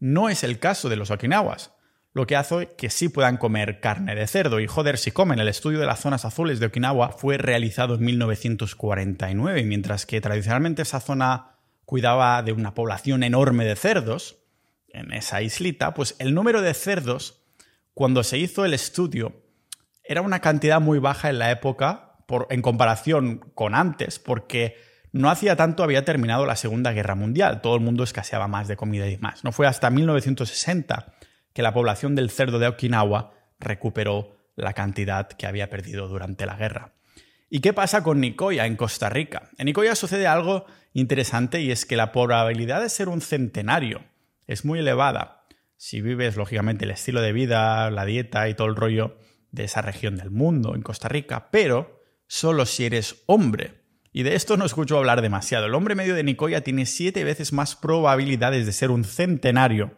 no 0.00 0.28
es 0.28 0.44
el 0.44 0.58
caso 0.58 0.88
de 0.88 0.96
los 0.96 1.10
okinawas, 1.10 1.72
lo 2.12 2.26
que 2.26 2.36
hace 2.36 2.74
que 2.76 2.90
sí 2.90 3.08
puedan 3.08 3.36
comer 3.36 3.80
carne 3.80 4.14
de 4.14 4.26
cerdo. 4.26 4.60
Y 4.60 4.66
joder, 4.66 4.98
si 4.98 5.10
comen, 5.10 5.38
el 5.38 5.48
estudio 5.48 5.78
de 5.78 5.86
las 5.86 6.00
zonas 6.00 6.24
azules 6.24 6.58
de 6.58 6.66
Okinawa 6.66 7.10
fue 7.10 7.38
realizado 7.38 7.94
en 7.94 8.04
1949, 8.04 9.62
mientras 9.64 10.06
que 10.06 10.20
tradicionalmente 10.20 10.82
esa 10.82 11.00
zona 11.00 11.58
cuidaba 11.84 12.42
de 12.42 12.52
una 12.52 12.74
población 12.74 13.22
enorme 13.22 13.64
de 13.64 13.76
cerdos 13.76 14.38
en 14.88 15.12
esa 15.12 15.42
islita, 15.42 15.94
pues 15.94 16.16
el 16.18 16.34
número 16.34 16.60
de 16.62 16.74
cerdos, 16.74 17.42
cuando 17.94 18.24
se 18.24 18.38
hizo 18.38 18.64
el 18.64 18.74
estudio, 18.74 19.42
era 20.02 20.22
una 20.22 20.40
cantidad 20.40 20.80
muy 20.80 20.98
baja 20.98 21.28
en 21.28 21.38
la 21.38 21.50
época 21.50 22.16
por, 22.26 22.46
en 22.50 22.62
comparación 22.62 23.38
con 23.54 23.74
antes, 23.74 24.18
porque 24.18 24.76
no 25.12 25.30
hacía 25.30 25.56
tanto 25.56 25.82
había 25.82 26.04
terminado 26.04 26.46
la 26.46 26.56
Segunda 26.56 26.92
Guerra 26.92 27.14
Mundial, 27.14 27.60
todo 27.60 27.74
el 27.74 27.80
mundo 27.80 28.04
escaseaba 28.04 28.48
más 28.48 28.68
de 28.68 28.76
comida 28.76 29.08
y 29.08 29.18
más. 29.18 29.44
No 29.44 29.52
fue 29.52 29.66
hasta 29.66 29.90
1960 29.90 31.14
que 31.52 31.62
la 31.62 31.72
población 31.72 32.14
del 32.14 32.30
cerdo 32.30 32.58
de 32.58 32.68
Okinawa 32.68 33.32
recuperó 33.58 34.36
la 34.56 34.72
cantidad 34.72 35.28
que 35.28 35.46
había 35.46 35.70
perdido 35.70 36.08
durante 36.08 36.46
la 36.46 36.56
guerra. 36.56 36.92
¿Y 37.50 37.60
qué 37.60 37.72
pasa 37.72 38.02
con 38.02 38.20
Nicoya 38.20 38.66
en 38.66 38.76
Costa 38.76 39.08
Rica? 39.08 39.50
En 39.56 39.66
Nicoya 39.66 39.94
sucede 39.94 40.26
algo 40.26 40.66
interesante 40.92 41.60
y 41.60 41.70
es 41.70 41.86
que 41.86 41.96
la 41.96 42.12
probabilidad 42.12 42.82
de 42.82 42.90
ser 42.90 43.08
un 43.08 43.20
centenario 43.20 44.04
es 44.46 44.64
muy 44.64 44.80
elevada 44.80 45.38
si 45.78 46.00
vives, 46.00 46.36
lógicamente, 46.36 46.84
el 46.84 46.90
estilo 46.90 47.22
de 47.22 47.32
vida, 47.32 47.88
la 47.92 48.04
dieta 48.04 48.48
y 48.48 48.54
todo 48.54 48.66
el 48.66 48.74
rollo 48.74 49.16
de 49.52 49.62
esa 49.64 49.80
región 49.80 50.16
del 50.16 50.30
mundo, 50.30 50.74
en 50.74 50.82
Costa 50.82 51.08
Rica, 51.08 51.50
pero 51.52 52.02
solo 52.26 52.66
si 52.66 52.84
eres 52.84 53.22
hombre. 53.26 53.77
Y 54.18 54.24
de 54.24 54.34
esto 54.34 54.56
no 54.56 54.64
escucho 54.64 54.98
hablar 54.98 55.22
demasiado. 55.22 55.66
El 55.66 55.74
hombre 55.74 55.94
medio 55.94 56.16
de 56.16 56.24
Nicoya 56.24 56.62
tiene 56.62 56.86
siete 56.86 57.22
veces 57.22 57.52
más 57.52 57.76
probabilidades 57.76 58.66
de 58.66 58.72
ser 58.72 58.90
un 58.90 59.04
centenario 59.04 59.92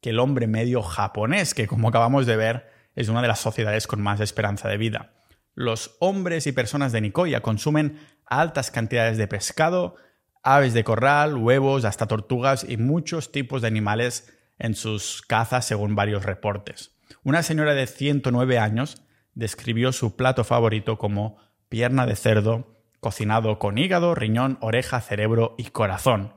que 0.00 0.10
el 0.10 0.20
hombre 0.20 0.46
medio 0.46 0.82
japonés, 0.82 1.52
que 1.52 1.66
como 1.66 1.88
acabamos 1.88 2.26
de 2.26 2.36
ver 2.36 2.70
es 2.94 3.08
una 3.08 3.22
de 3.22 3.28
las 3.28 3.40
sociedades 3.40 3.88
con 3.88 4.00
más 4.00 4.20
esperanza 4.20 4.68
de 4.68 4.76
vida 4.76 5.16
los 5.56 5.96
hombres 6.00 6.46
y 6.46 6.52
personas 6.52 6.92
de 6.92 7.00
Nicoya 7.00 7.40
consumen 7.40 7.98
altas 8.26 8.70
cantidades 8.70 9.16
de 9.16 9.26
pescado, 9.26 9.96
aves 10.42 10.74
de 10.74 10.84
corral, 10.84 11.34
huevos, 11.34 11.84
hasta 11.84 12.06
tortugas 12.06 12.64
y 12.68 12.76
muchos 12.76 13.32
tipos 13.32 13.62
de 13.62 13.68
animales 13.68 14.32
en 14.58 14.74
sus 14.74 15.22
cazas 15.22 15.64
según 15.64 15.96
varios 15.96 16.24
reportes. 16.24 16.94
Una 17.24 17.42
señora 17.42 17.74
de 17.74 17.86
109 17.86 18.58
años 18.58 19.02
describió 19.34 19.92
su 19.92 20.14
plato 20.14 20.44
favorito 20.44 20.98
como 20.98 21.38
pierna 21.68 22.06
de 22.06 22.16
cerdo 22.16 22.75
cocinado 23.06 23.60
con 23.60 23.78
hígado, 23.78 24.16
riñón, 24.16 24.58
oreja, 24.60 25.00
cerebro 25.00 25.54
y 25.58 25.66
corazón. 25.66 26.32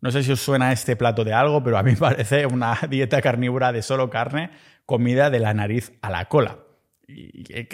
No 0.00 0.10
sé 0.10 0.22
si 0.22 0.32
os 0.32 0.40
suena 0.40 0.72
este 0.72 0.96
plato 0.96 1.22
de 1.22 1.34
algo, 1.34 1.62
pero 1.62 1.76
a 1.76 1.82
mí 1.82 1.94
parece 1.98 2.46
una 2.46 2.78
dieta 2.88 3.20
carnívora 3.20 3.72
de 3.72 3.82
solo 3.82 4.08
carne, 4.08 4.48
comida 4.86 5.28
de 5.28 5.38
la 5.38 5.52
nariz 5.52 5.92
a 6.00 6.08
la 6.08 6.24
cola 6.24 6.60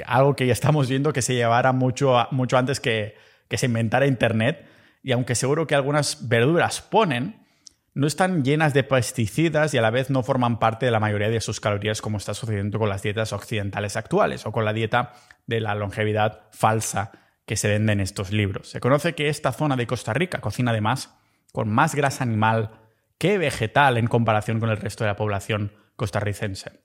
algo 0.06 0.34
que 0.36 0.46
ya 0.46 0.52
estamos 0.52 0.88
viendo 0.88 1.12
que 1.12 1.22
se 1.22 1.34
llevara 1.34 1.72
mucho, 1.72 2.26
mucho 2.32 2.56
antes 2.58 2.80
que 2.80 3.14
se 3.50 3.66
inventara 3.66 4.06
Internet. 4.06 4.66
Y 5.04 5.12
aunque 5.12 5.36
seguro 5.36 5.68
que 5.68 5.76
algunas 5.76 6.28
verduras 6.28 6.80
ponen, 6.80 7.46
no 7.94 8.08
están 8.08 8.42
llenas 8.42 8.74
de 8.74 8.82
pesticidas 8.82 9.74
y 9.74 9.78
a 9.78 9.82
la 9.82 9.90
vez 9.90 10.10
no 10.10 10.24
forman 10.24 10.58
parte 10.58 10.86
de 10.86 10.92
la 10.92 10.98
mayoría 10.98 11.30
de 11.30 11.40
sus 11.40 11.60
calorías 11.60 12.02
como 12.02 12.18
está 12.18 12.34
sucediendo 12.34 12.80
con 12.80 12.88
las 12.88 13.02
dietas 13.02 13.32
occidentales 13.32 13.96
actuales 13.96 14.44
o 14.44 14.52
con 14.52 14.64
la 14.64 14.72
dieta 14.72 15.12
de 15.46 15.60
la 15.60 15.76
longevidad 15.76 16.42
falsa 16.50 17.12
que 17.46 17.56
se 17.56 17.68
vende 17.68 17.92
en 17.92 18.00
estos 18.00 18.32
libros. 18.32 18.70
Se 18.70 18.80
conoce 18.80 19.14
que 19.14 19.28
esta 19.28 19.52
zona 19.52 19.76
de 19.76 19.86
Costa 19.86 20.12
Rica 20.12 20.40
cocina 20.40 20.70
además 20.70 21.14
con 21.52 21.68
más 21.68 21.94
grasa 21.94 22.24
animal 22.24 22.80
que 23.18 23.38
vegetal 23.38 23.96
en 23.96 24.06
comparación 24.06 24.60
con 24.60 24.70
el 24.70 24.76
resto 24.76 25.04
de 25.04 25.10
la 25.10 25.16
población 25.16 25.72
costarricense. 25.96 26.80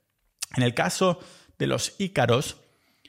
En 0.56 0.62
el 0.62 0.74
caso 0.74 1.18
de 1.58 1.66
los 1.66 1.96
ícaros, 1.98 2.60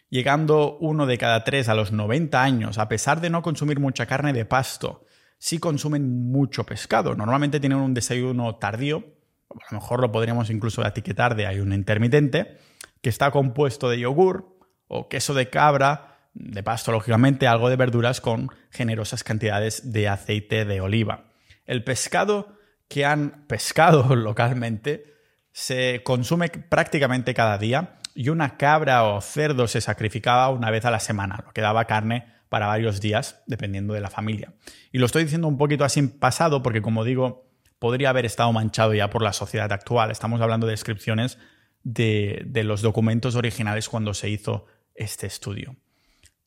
llegando 0.10 0.78
uno 0.80 1.06
de 1.06 1.18
cada 1.18 1.44
tres 1.44 1.70
a 1.70 1.76
los 1.76 1.92
90 1.92 2.42
años, 2.42 2.78
a 2.78 2.88
pesar 2.88 3.22
de 3.22 3.30
no 3.30 3.42
consumir 3.42 3.80
mucha 3.80 4.06
carne 4.06 4.34
de 4.34 4.46
pasto, 4.46 5.06
sí 5.38 5.60
consumen 5.60 6.32
mucho 6.32 6.66
pescado. 6.66 7.16
Normalmente 7.16 7.60
tienen 7.60 7.80
un 7.80 7.94
desayuno 7.94 8.56
tardío, 8.56 9.04
a 9.50 9.74
lo 9.74 9.80
mejor 9.80 10.02
lo 10.02 10.12
podríamos 10.12 10.50
incluso 10.50 10.86
etiquetar 10.86 11.36
de 11.36 11.48
ayuno 11.48 11.76
intermitente, 11.76 12.58
que 13.02 13.10
está 13.10 13.32
compuesto 13.32 13.90
de 13.90 14.00
yogur 14.00 14.58
o 14.88 15.10
queso 15.10 15.34
de 15.34 15.50
cabra, 15.50 16.11
de 16.34 16.64
pasto 16.64 16.92
lógicamente, 16.92 17.48
algo 17.48 17.70
de 17.70 17.76
verduras 17.76 18.22
con 18.22 18.50
generosas 18.70 19.24
cantidades 19.24 19.92
de 19.92 20.08
aceite 20.08 20.66
de 20.66 20.82
oliva. 20.82 21.32
El 21.66 21.84
pescado 21.84 22.58
que 22.88 23.06
han 23.06 23.46
pescado 23.48 24.16
localmente 24.16 25.12
se 25.52 26.02
consume 26.04 26.50
prácticamente 26.50 27.34
cada 27.34 27.58
día 27.58 27.98
y 28.16 28.30
una 28.30 28.58
cabra 28.58 29.04
o 29.04 29.22
cerdo 29.22 29.68
se 29.68 29.82
sacrificaba 29.82 30.50
una 30.50 30.72
vez 30.72 30.86
a 30.86 30.92
la 30.92 31.00
semana, 31.00 31.44
lo 31.46 31.54
que 31.54 31.62
daba 31.62 31.86
carne 31.86 32.28
para 32.50 32.68
varios 32.68 33.00
días, 33.00 33.42
dependiendo 33.48 33.94
de 33.94 34.02
la 34.02 34.10
familia. 34.10 34.54
Y 34.92 34.98
lo 34.98 35.06
estoy 35.06 35.24
diciendo 35.24 35.48
un 35.48 35.58
poquito 35.58 35.86
así 35.86 36.02
pasado 36.04 36.62
porque, 36.62 36.82
como 36.82 37.06
digo, 37.06 37.50
podría 37.80 38.10
haber 38.10 38.26
estado 38.26 38.52
manchado 38.52 38.94
ya 38.94 39.10
por 39.10 39.22
la 39.22 39.32
sociedad 39.32 39.72
actual. 39.72 40.12
Estamos 40.12 40.42
hablando 40.42 40.68
de 40.68 40.74
descripciones 40.74 41.38
de, 41.84 42.44
de 42.46 42.66
los 42.66 42.82
documentos 42.82 43.36
originales 43.36 43.88
cuando 43.88 44.14
se 44.14 44.30
hizo 44.30 44.66
este 44.96 45.28
estudio. 45.28 45.78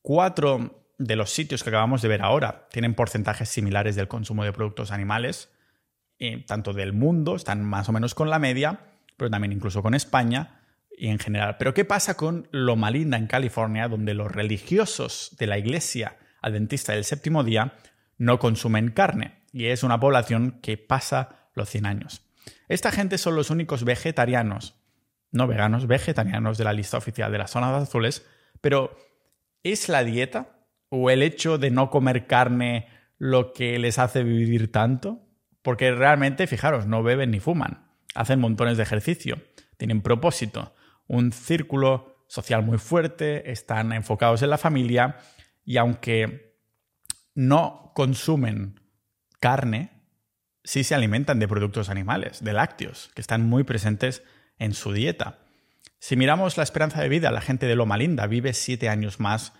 Cuatro 0.04 0.84
de 0.98 1.16
los 1.16 1.30
sitios 1.30 1.62
que 1.62 1.70
acabamos 1.70 2.02
de 2.02 2.08
ver 2.08 2.20
ahora 2.20 2.68
tienen 2.70 2.92
porcentajes 2.92 3.48
similares 3.48 3.96
del 3.96 4.06
consumo 4.06 4.44
de 4.44 4.52
productos 4.52 4.90
animales, 4.90 5.48
eh, 6.18 6.44
tanto 6.46 6.74
del 6.74 6.92
mundo, 6.92 7.36
están 7.36 7.64
más 7.64 7.88
o 7.88 7.92
menos 7.92 8.14
con 8.14 8.28
la 8.28 8.38
media, 8.38 8.80
pero 9.16 9.30
también 9.30 9.52
incluso 9.52 9.82
con 9.82 9.94
España, 9.94 10.60
y 10.94 11.08
en 11.08 11.18
general. 11.18 11.56
Pero 11.58 11.72
¿qué 11.72 11.86
pasa 11.86 12.18
con 12.18 12.48
Loma 12.50 12.90
Linda 12.90 13.16
en 13.16 13.26
California, 13.26 13.88
donde 13.88 14.12
los 14.12 14.30
religiosos 14.30 15.34
de 15.38 15.46
la 15.46 15.56
iglesia 15.56 16.18
adventista 16.42 16.92
del 16.92 17.04
séptimo 17.04 17.42
día 17.42 17.72
no 18.18 18.38
consumen 18.38 18.90
carne? 18.90 19.40
Y 19.52 19.68
es 19.68 19.82
una 19.84 20.00
población 20.00 20.60
que 20.60 20.76
pasa 20.76 21.48
los 21.54 21.70
100 21.70 21.86
años. 21.86 22.20
Esta 22.68 22.92
gente 22.92 23.16
son 23.16 23.36
los 23.36 23.48
únicos 23.48 23.84
vegetarianos, 23.84 24.74
no 25.32 25.46
veganos, 25.46 25.86
vegetarianos 25.86 26.58
de 26.58 26.64
la 26.64 26.74
lista 26.74 26.98
oficial 26.98 27.32
de 27.32 27.38
las 27.38 27.52
zonas 27.52 27.82
azules, 27.82 28.26
pero 28.60 28.94
¿es 29.64 29.88
la 29.88 30.04
dieta 30.04 30.60
o 30.88 31.10
el 31.10 31.22
hecho 31.22 31.58
de 31.58 31.70
no 31.70 31.90
comer 31.90 32.26
carne 32.28 32.86
lo 33.18 33.52
que 33.52 33.78
les 33.80 33.98
hace 33.98 34.22
vivir 34.22 34.70
tanto? 34.70 35.26
Porque 35.62 35.90
realmente, 35.92 36.46
fijaros, 36.46 36.86
no 36.86 37.02
beben 37.02 37.32
ni 37.32 37.40
fuman, 37.40 37.90
hacen 38.14 38.38
montones 38.38 38.76
de 38.76 38.84
ejercicio, 38.84 39.42
tienen 39.76 40.02
propósito, 40.02 40.74
un 41.08 41.32
círculo 41.32 42.24
social 42.28 42.62
muy 42.62 42.78
fuerte, 42.78 43.50
están 43.50 43.92
enfocados 43.92 44.42
en 44.42 44.50
la 44.50 44.58
familia 44.58 45.16
y 45.64 45.78
aunque 45.78 46.58
no 47.34 47.92
consumen 47.94 48.80
carne, 49.40 49.90
sí 50.62 50.84
se 50.84 50.94
alimentan 50.94 51.38
de 51.38 51.48
productos 51.48 51.88
animales, 51.88 52.42
de 52.42 52.52
lácteos, 52.52 53.10
que 53.14 53.20
están 53.20 53.46
muy 53.46 53.64
presentes 53.64 54.22
en 54.58 54.72
su 54.74 54.92
dieta. 54.92 55.43
Si 56.06 56.16
miramos 56.16 56.58
la 56.58 56.64
esperanza 56.64 57.00
de 57.00 57.08
vida, 57.08 57.30
la 57.30 57.40
gente 57.40 57.64
de 57.64 57.76
Loma 57.76 57.96
Linda 57.96 58.26
vive 58.26 58.52
siete 58.52 58.90
años 58.90 59.20
más 59.20 59.54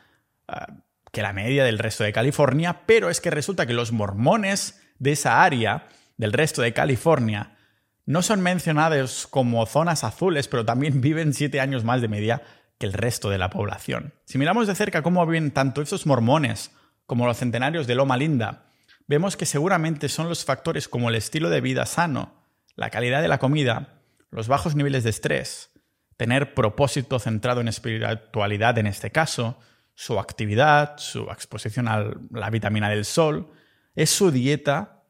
ah, 0.46 0.74
que 1.10 1.22
la 1.22 1.32
media 1.32 1.64
del 1.64 1.78
resto 1.78 2.04
de 2.04 2.12
California, 2.12 2.82
pero 2.84 3.08
es 3.08 3.22
que 3.22 3.30
resulta 3.30 3.64
que 3.64 3.72
los 3.72 3.92
mormones 3.92 4.78
de 4.98 5.12
esa 5.12 5.42
área, 5.42 5.86
del 6.18 6.34
resto 6.34 6.60
de 6.60 6.74
California, 6.74 7.56
no 8.04 8.20
son 8.20 8.42
mencionados 8.42 9.26
como 9.26 9.64
zonas 9.64 10.04
azules, 10.04 10.46
pero 10.46 10.66
también 10.66 11.00
viven 11.00 11.32
siete 11.32 11.60
años 11.62 11.82
más 11.82 12.02
de 12.02 12.08
media 12.08 12.42
que 12.76 12.84
el 12.84 12.92
resto 12.92 13.30
de 13.30 13.38
la 13.38 13.48
población. 13.48 14.12
Si 14.26 14.36
miramos 14.36 14.66
de 14.66 14.74
cerca 14.74 15.00
cómo 15.00 15.24
viven 15.24 15.50
tanto 15.50 15.80
estos 15.80 16.04
mormones 16.04 16.72
como 17.06 17.26
los 17.26 17.38
centenarios 17.38 17.86
de 17.86 17.94
Loma 17.94 18.18
Linda, 18.18 18.66
vemos 19.06 19.38
que 19.38 19.46
seguramente 19.46 20.10
son 20.10 20.28
los 20.28 20.44
factores 20.44 20.88
como 20.88 21.08
el 21.08 21.14
estilo 21.14 21.48
de 21.48 21.62
vida 21.62 21.86
sano, 21.86 22.34
la 22.76 22.90
calidad 22.90 23.22
de 23.22 23.28
la 23.28 23.38
comida, 23.38 24.02
los 24.30 24.46
bajos 24.46 24.76
niveles 24.76 25.04
de 25.04 25.10
estrés, 25.10 25.70
tener 26.16 26.54
propósito 26.54 27.18
centrado 27.18 27.60
en 27.60 27.68
espiritualidad 27.68 28.78
en 28.78 28.86
este 28.86 29.10
caso, 29.10 29.58
su 29.94 30.18
actividad, 30.18 30.98
su 30.98 31.22
exposición 31.30 31.88
a 31.88 32.10
la 32.30 32.50
vitamina 32.50 32.88
del 32.88 33.04
sol, 33.04 33.50
es 33.94 34.10
su 34.10 34.30
dieta 34.30 35.04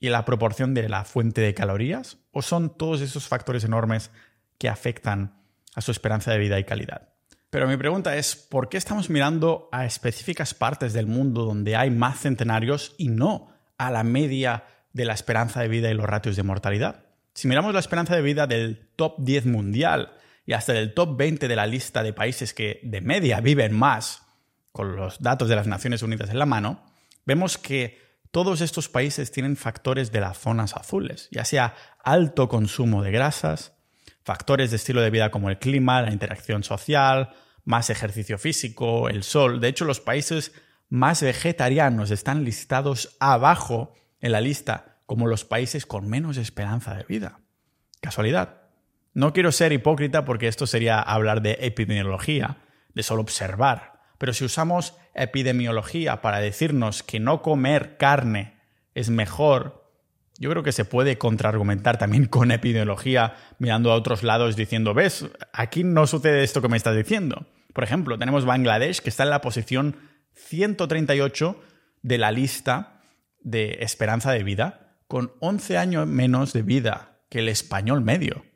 y 0.00 0.08
la 0.08 0.24
proporción 0.24 0.74
de 0.74 0.88
la 0.88 1.04
fuente 1.04 1.42
de 1.42 1.54
calorías? 1.54 2.16
¿O 2.32 2.42
son 2.42 2.76
todos 2.76 3.02
esos 3.02 3.28
factores 3.28 3.64
enormes 3.64 4.10
que 4.58 4.68
afectan 4.68 5.34
a 5.74 5.82
su 5.82 5.90
esperanza 5.90 6.32
de 6.32 6.38
vida 6.38 6.58
y 6.58 6.64
calidad? 6.64 7.10
Pero 7.50 7.68
mi 7.68 7.76
pregunta 7.76 8.16
es, 8.16 8.36
¿por 8.36 8.68
qué 8.68 8.78
estamos 8.78 9.10
mirando 9.10 9.68
a 9.72 9.84
específicas 9.84 10.54
partes 10.54 10.92
del 10.92 11.06
mundo 11.06 11.44
donde 11.44 11.76
hay 11.76 11.90
más 11.90 12.20
centenarios 12.20 12.94
y 12.96 13.08
no 13.08 13.52
a 13.76 13.90
la 13.90 14.04
media 14.04 14.64
de 14.92 15.04
la 15.04 15.14
esperanza 15.14 15.60
de 15.60 15.68
vida 15.68 15.90
y 15.90 15.94
los 15.94 16.06
ratios 16.06 16.36
de 16.36 16.44
mortalidad? 16.44 17.04
Si 17.34 17.48
miramos 17.48 17.74
la 17.74 17.80
esperanza 17.80 18.14
de 18.14 18.22
vida 18.22 18.46
del 18.46 18.88
top 18.96 19.16
10 19.18 19.46
mundial 19.46 20.12
y 20.46 20.52
hasta 20.52 20.72
del 20.72 20.94
top 20.94 21.16
20 21.16 21.48
de 21.48 21.56
la 21.56 21.66
lista 21.66 22.02
de 22.02 22.12
países 22.12 22.54
que 22.54 22.80
de 22.82 23.00
media 23.00 23.40
viven 23.40 23.74
más, 23.74 24.22
con 24.72 24.96
los 24.96 25.20
datos 25.20 25.48
de 25.48 25.56
las 25.56 25.66
Naciones 25.66 26.02
Unidas 26.02 26.30
en 26.30 26.38
la 26.38 26.46
mano, 26.46 26.82
vemos 27.26 27.58
que 27.58 27.98
todos 28.30 28.60
estos 28.60 28.88
países 28.88 29.32
tienen 29.32 29.56
factores 29.56 30.12
de 30.12 30.20
las 30.20 30.38
zonas 30.38 30.76
azules, 30.76 31.28
ya 31.32 31.44
sea 31.44 31.74
alto 32.02 32.48
consumo 32.48 33.02
de 33.02 33.10
grasas, 33.10 33.72
factores 34.22 34.70
de 34.70 34.76
estilo 34.76 35.00
de 35.00 35.10
vida 35.10 35.30
como 35.30 35.50
el 35.50 35.58
clima, 35.58 36.02
la 36.02 36.12
interacción 36.12 36.62
social, 36.62 37.30
más 37.64 37.90
ejercicio 37.90 38.38
físico, 38.38 39.08
el 39.08 39.22
sol. 39.24 39.60
De 39.60 39.68
hecho, 39.68 39.84
los 39.84 40.00
países 40.00 40.52
más 40.88 41.22
vegetarianos 41.22 42.10
están 42.10 42.44
listados 42.44 43.16
abajo 43.20 43.94
en 44.20 44.32
la 44.32 44.40
lista 44.40 44.98
como 45.06 45.26
los 45.26 45.44
países 45.44 45.86
con 45.86 46.08
menos 46.08 46.36
esperanza 46.36 46.94
de 46.94 47.04
vida. 47.04 47.40
Casualidad. 48.00 48.59
No 49.20 49.34
quiero 49.34 49.52
ser 49.52 49.74
hipócrita 49.74 50.24
porque 50.24 50.48
esto 50.48 50.66
sería 50.66 50.98
hablar 50.98 51.42
de 51.42 51.58
epidemiología, 51.60 52.56
de 52.94 53.02
solo 53.02 53.20
observar. 53.20 54.00
Pero 54.16 54.32
si 54.32 54.46
usamos 54.46 54.96
epidemiología 55.12 56.22
para 56.22 56.38
decirnos 56.38 57.02
que 57.02 57.20
no 57.20 57.42
comer 57.42 57.98
carne 57.98 58.54
es 58.94 59.10
mejor 59.10 59.92
Yo 60.38 60.48
creo 60.48 60.62
que 60.62 60.72
se 60.72 60.86
puede 60.86 61.18
contraargumentar 61.18 61.98
también 61.98 62.24
con 62.28 62.50
epidemiología 62.50 63.34
mirando 63.58 63.92
a 63.92 63.96
otros 63.96 64.22
lados 64.22 64.56
diciendo, 64.56 64.94
ves, 64.94 65.26
aquí 65.52 65.84
no 65.84 66.06
sucede 66.06 66.42
esto 66.42 66.62
que 66.62 66.70
me 66.70 66.78
estás 66.78 66.96
diciendo. 66.96 67.46
Por 67.74 67.84
ejemplo, 67.84 68.18
tenemos 68.18 68.46
Bangladesh 68.46 69.00
que 69.00 69.10
está 69.10 69.24
en 69.24 69.30
la 69.30 69.42
posición 69.42 69.96
138 70.32 71.60
de 72.00 72.16
la 72.16 72.32
lista 72.32 73.02
de 73.42 73.80
esperanza 73.80 74.32
de 74.32 74.44
vida, 74.44 74.96
con 75.08 75.32
11 75.40 75.76
años 75.76 76.06
menos 76.06 76.54
de 76.54 76.62
vida 76.62 77.18
que 77.28 77.40
el 77.40 77.50
español 77.50 78.00
medio. 78.00 78.49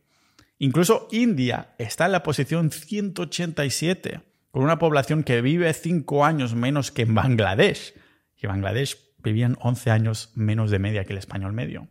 Incluso 0.58 1.08
India 1.10 1.74
está 1.78 2.06
en 2.06 2.12
la 2.12 2.22
posición 2.22 2.70
187, 2.70 4.20
con 4.50 4.62
una 4.62 4.78
población 4.78 5.24
que 5.24 5.40
vive 5.40 5.72
5 5.72 6.24
años 6.24 6.54
menos 6.54 6.92
que 6.92 7.02
en 7.02 7.14
Bangladesh. 7.14 7.94
Y 8.36 8.46
Bangladesh 8.46 8.98
vivían 9.18 9.56
11 9.60 9.90
años 9.90 10.30
menos 10.34 10.70
de 10.70 10.78
media 10.78 11.04
que 11.04 11.12
el 11.12 11.18
español 11.18 11.52
medio. 11.52 11.88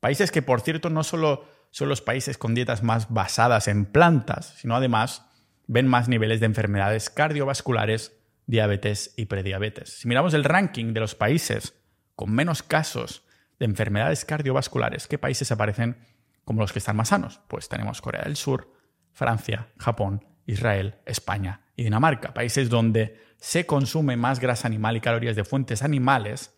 Países 0.00 0.30
que, 0.30 0.42
por 0.42 0.60
cierto, 0.60 0.90
no 0.90 1.02
solo 1.02 1.48
son 1.70 1.88
los 1.88 2.02
países 2.02 2.36
con 2.36 2.54
dietas 2.54 2.82
más 2.82 3.10
basadas 3.10 3.68
en 3.68 3.86
plantas, 3.86 4.54
sino 4.58 4.76
además 4.76 5.26
ven 5.66 5.88
más 5.88 6.08
niveles 6.08 6.40
de 6.40 6.46
enfermedades 6.46 7.10
cardiovasculares, 7.10 8.12
diabetes 8.46 9.14
y 9.16 9.26
prediabetes. 9.26 9.98
Si 10.00 10.08
miramos 10.08 10.34
el 10.34 10.44
ranking 10.44 10.92
de 10.92 11.00
los 11.00 11.14
países 11.14 11.74
con 12.14 12.30
menos 12.32 12.62
casos 12.62 13.24
de 13.58 13.64
enfermedades 13.64 14.24
cardiovasculares, 14.24 15.08
¿qué 15.08 15.18
países 15.18 15.50
aparecen 15.50 15.96
como 16.44 16.60
los 16.60 16.72
que 16.72 16.78
están 16.78 16.96
más 16.96 17.08
sanos? 17.08 17.40
Pues 17.48 17.68
tenemos 17.68 18.00
Corea 18.00 18.22
del 18.22 18.36
Sur, 18.36 18.72
Francia, 19.12 19.68
Japón, 19.78 20.24
Israel, 20.46 20.96
España 21.06 21.62
y 21.76 21.84
Dinamarca, 21.84 22.34
países 22.34 22.68
donde 22.68 23.20
se 23.38 23.66
consume 23.66 24.16
más 24.16 24.40
grasa 24.40 24.68
animal 24.68 24.96
y 24.96 25.00
calorías 25.00 25.36
de 25.36 25.44
fuentes 25.44 25.82
animales, 25.82 26.54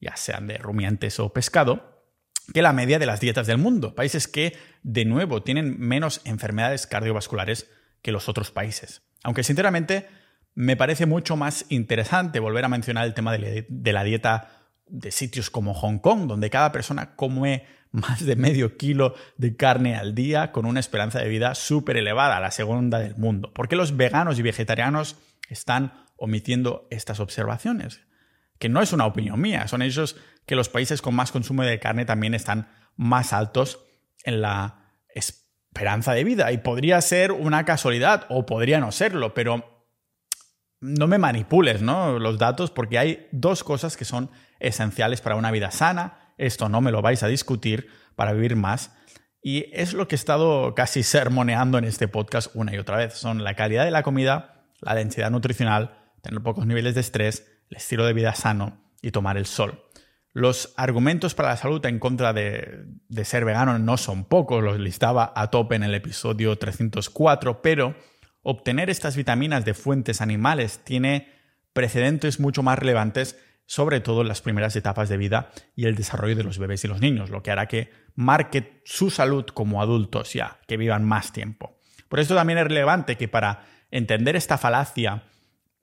ya 0.00 0.16
sean 0.16 0.46
de 0.46 0.58
rumiantes 0.58 1.18
o 1.20 1.32
pescado, 1.32 2.02
que 2.52 2.62
la 2.62 2.72
media 2.72 2.98
de 2.98 3.06
las 3.06 3.20
dietas 3.20 3.46
del 3.46 3.58
mundo, 3.58 3.94
países 3.94 4.28
que, 4.28 4.56
de 4.82 5.04
nuevo, 5.04 5.42
tienen 5.42 5.78
menos 5.78 6.20
enfermedades 6.24 6.86
cardiovasculares 6.86 7.70
que 8.02 8.12
los 8.12 8.28
otros 8.28 8.50
países. 8.50 9.02
Aunque 9.22 9.42
sinceramente 9.42 10.08
me 10.54 10.76
parece 10.76 11.06
mucho 11.06 11.36
más 11.36 11.64
interesante 11.70 12.40
volver 12.40 12.64
a 12.64 12.68
mencionar 12.68 13.06
el 13.06 13.14
tema 13.14 13.32
de 13.32 13.92
la 13.92 14.04
dieta 14.04 14.63
de 14.94 15.10
sitios 15.10 15.50
como 15.50 15.74
Hong 15.74 15.98
Kong, 15.98 16.28
donde 16.28 16.50
cada 16.50 16.70
persona 16.70 17.16
come 17.16 17.66
más 17.90 18.24
de 18.24 18.36
medio 18.36 18.76
kilo 18.76 19.14
de 19.36 19.56
carne 19.56 19.96
al 19.96 20.14
día 20.14 20.52
con 20.52 20.66
una 20.66 20.80
esperanza 20.80 21.18
de 21.18 21.28
vida 21.28 21.54
súper 21.54 21.96
elevada, 21.96 22.40
la 22.40 22.50
segunda 22.50 22.98
del 22.98 23.16
mundo. 23.16 23.52
¿Por 23.52 23.68
qué 23.68 23.76
los 23.76 23.96
veganos 23.96 24.38
y 24.38 24.42
vegetarianos 24.42 25.16
están 25.48 26.06
omitiendo 26.16 26.86
estas 26.90 27.20
observaciones? 27.20 28.02
Que 28.58 28.68
no 28.68 28.80
es 28.80 28.92
una 28.92 29.06
opinión 29.06 29.40
mía, 29.40 29.66
son 29.66 29.82
ellos 29.82 30.16
que 30.46 30.56
los 30.56 30.68
países 30.68 31.02
con 31.02 31.14
más 31.14 31.32
consumo 31.32 31.64
de 31.64 31.80
carne 31.80 32.04
también 32.04 32.34
están 32.34 32.68
más 32.96 33.32
altos 33.32 33.80
en 34.24 34.40
la 34.40 34.92
esperanza 35.08 36.12
de 36.12 36.22
vida. 36.22 36.52
Y 36.52 36.58
podría 36.58 37.00
ser 37.00 37.32
una 37.32 37.64
casualidad 37.64 38.26
o 38.28 38.46
podría 38.46 38.78
no 38.78 38.92
serlo, 38.92 39.34
pero 39.34 39.86
no 40.80 41.06
me 41.06 41.18
manipules 41.18 41.82
¿no? 41.82 42.18
los 42.18 42.38
datos 42.38 42.70
porque 42.70 42.98
hay 42.98 43.28
dos 43.32 43.64
cosas 43.64 43.96
que 43.96 44.04
son 44.04 44.30
esenciales 44.60 45.20
para 45.20 45.36
una 45.36 45.50
vida 45.50 45.70
sana. 45.70 46.32
Esto 46.38 46.68
no 46.68 46.80
me 46.80 46.90
lo 46.90 47.02
vais 47.02 47.22
a 47.22 47.28
discutir 47.28 47.88
para 48.16 48.32
vivir 48.32 48.56
más. 48.56 48.92
Y 49.42 49.66
es 49.72 49.92
lo 49.92 50.08
que 50.08 50.14
he 50.14 50.16
estado 50.16 50.74
casi 50.74 51.02
sermoneando 51.02 51.78
en 51.78 51.84
este 51.84 52.08
podcast 52.08 52.50
una 52.54 52.74
y 52.74 52.78
otra 52.78 52.96
vez. 52.96 53.14
Son 53.14 53.44
la 53.44 53.54
calidad 53.54 53.84
de 53.84 53.90
la 53.90 54.02
comida, 54.02 54.64
la 54.80 54.94
densidad 54.94 55.30
nutricional, 55.30 55.98
tener 56.22 56.42
pocos 56.42 56.66
niveles 56.66 56.94
de 56.94 57.02
estrés, 57.02 57.46
el 57.70 57.76
estilo 57.76 58.06
de 58.06 58.14
vida 58.14 58.34
sano 58.34 58.82
y 59.02 59.10
tomar 59.10 59.36
el 59.36 59.46
sol. 59.46 59.84
Los 60.34 60.74
argumentos 60.76 61.34
para 61.34 61.50
la 61.50 61.56
salud 61.56 61.84
en 61.86 62.00
contra 62.00 62.32
de, 62.32 62.86
ser 63.22 63.44
vegano 63.44 63.78
no 63.78 63.96
son 63.96 64.24
pocos, 64.24 64.64
los 64.64 64.80
listaba 64.80 65.32
a 65.36 65.48
tope 65.48 65.76
en 65.76 65.84
el 65.84 65.94
episodio 65.94 66.58
304, 66.58 67.62
pero 67.62 67.94
obtener 68.42 68.90
estas 68.90 69.14
vitaminas 69.14 69.64
de 69.64 69.74
fuentes 69.74 70.20
animales 70.20 70.80
tiene 70.82 71.32
precedentes 71.72 72.40
mucho 72.40 72.64
más 72.64 72.80
relevantes, 72.80 73.38
sobre 73.66 74.00
todo 74.00 74.22
en 74.22 74.28
las 74.28 74.42
primeras 74.42 74.76
etapas 74.76 75.08
de 75.08 75.16
vida 75.16 75.50
y 75.74 75.86
el 75.86 75.94
desarrollo 75.94 76.36
de 76.36 76.44
los 76.44 76.58
bebés 76.58 76.84
y 76.84 76.88
los 76.88 77.00
niños, 77.00 77.30
lo 77.30 77.42
que 77.42 77.50
hará 77.50 77.66
que 77.66 77.90
marque 78.14 78.82
su 78.84 79.10
salud 79.10 79.46
como 79.46 79.80
adultos 79.80 80.32
ya, 80.32 80.58
que 80.66 80.76
vivan 80.76 81.04
más 81.04 81.32
tiempo. 81.32 81.78
Por 82.08 82.20
esto 82.20 82.34
también 82.34 82.58
es 82.58 82.64
relevante 82.64 83.16
que 83.16 83.28
para 83.28 83.64
entender 83.90 84.36
esta 84.36 84.58
falacia 84.58 85.24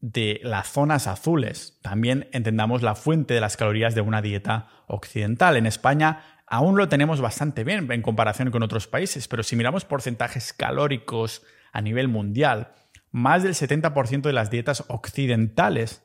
de 0.02 0.42
las 0.44 0.68
zonas 0.68 1.08
azules. 1.08 1.80
También 1.82 2.28
entendamos 2.34 2.82
la 2.82 2.96
fuente 2.96 3.34
de 3.34 3.42
las 3.42 3.56
calorías 3.56 3.96
de 3.96 4.02
una 4.02 4.22
dieta 4.22 4.68
occidental. 4.88 5.56
En 5.56 5.68
España 5.68 6.24
aún 6.48 6.76
lo 6.76 6.90
tenemos 6.90 7.22
bastante 7.22 7.64
bien 7.64 7.90
en 7.92 8.02
comparación 8.02 8.52
con 8.52 8.64
otros 8.64 8.88
países, 8.88 9.28
pero 9.28 9.44
si 9.44 9.56
miramos 9.56 9.86
porcentajes 9.86 10.54
calóricos 10.54 11.44
a 11.72 11.82
nivel 11.82 12.08
mundial, 12.08 12.74
más 13.12 13.44
del 13.44 13.54
70% 13.54 14.22
de 14.22 14.34
las 14.34 14.50
dietas 14.50 14.84
occidentales 14.88 16.04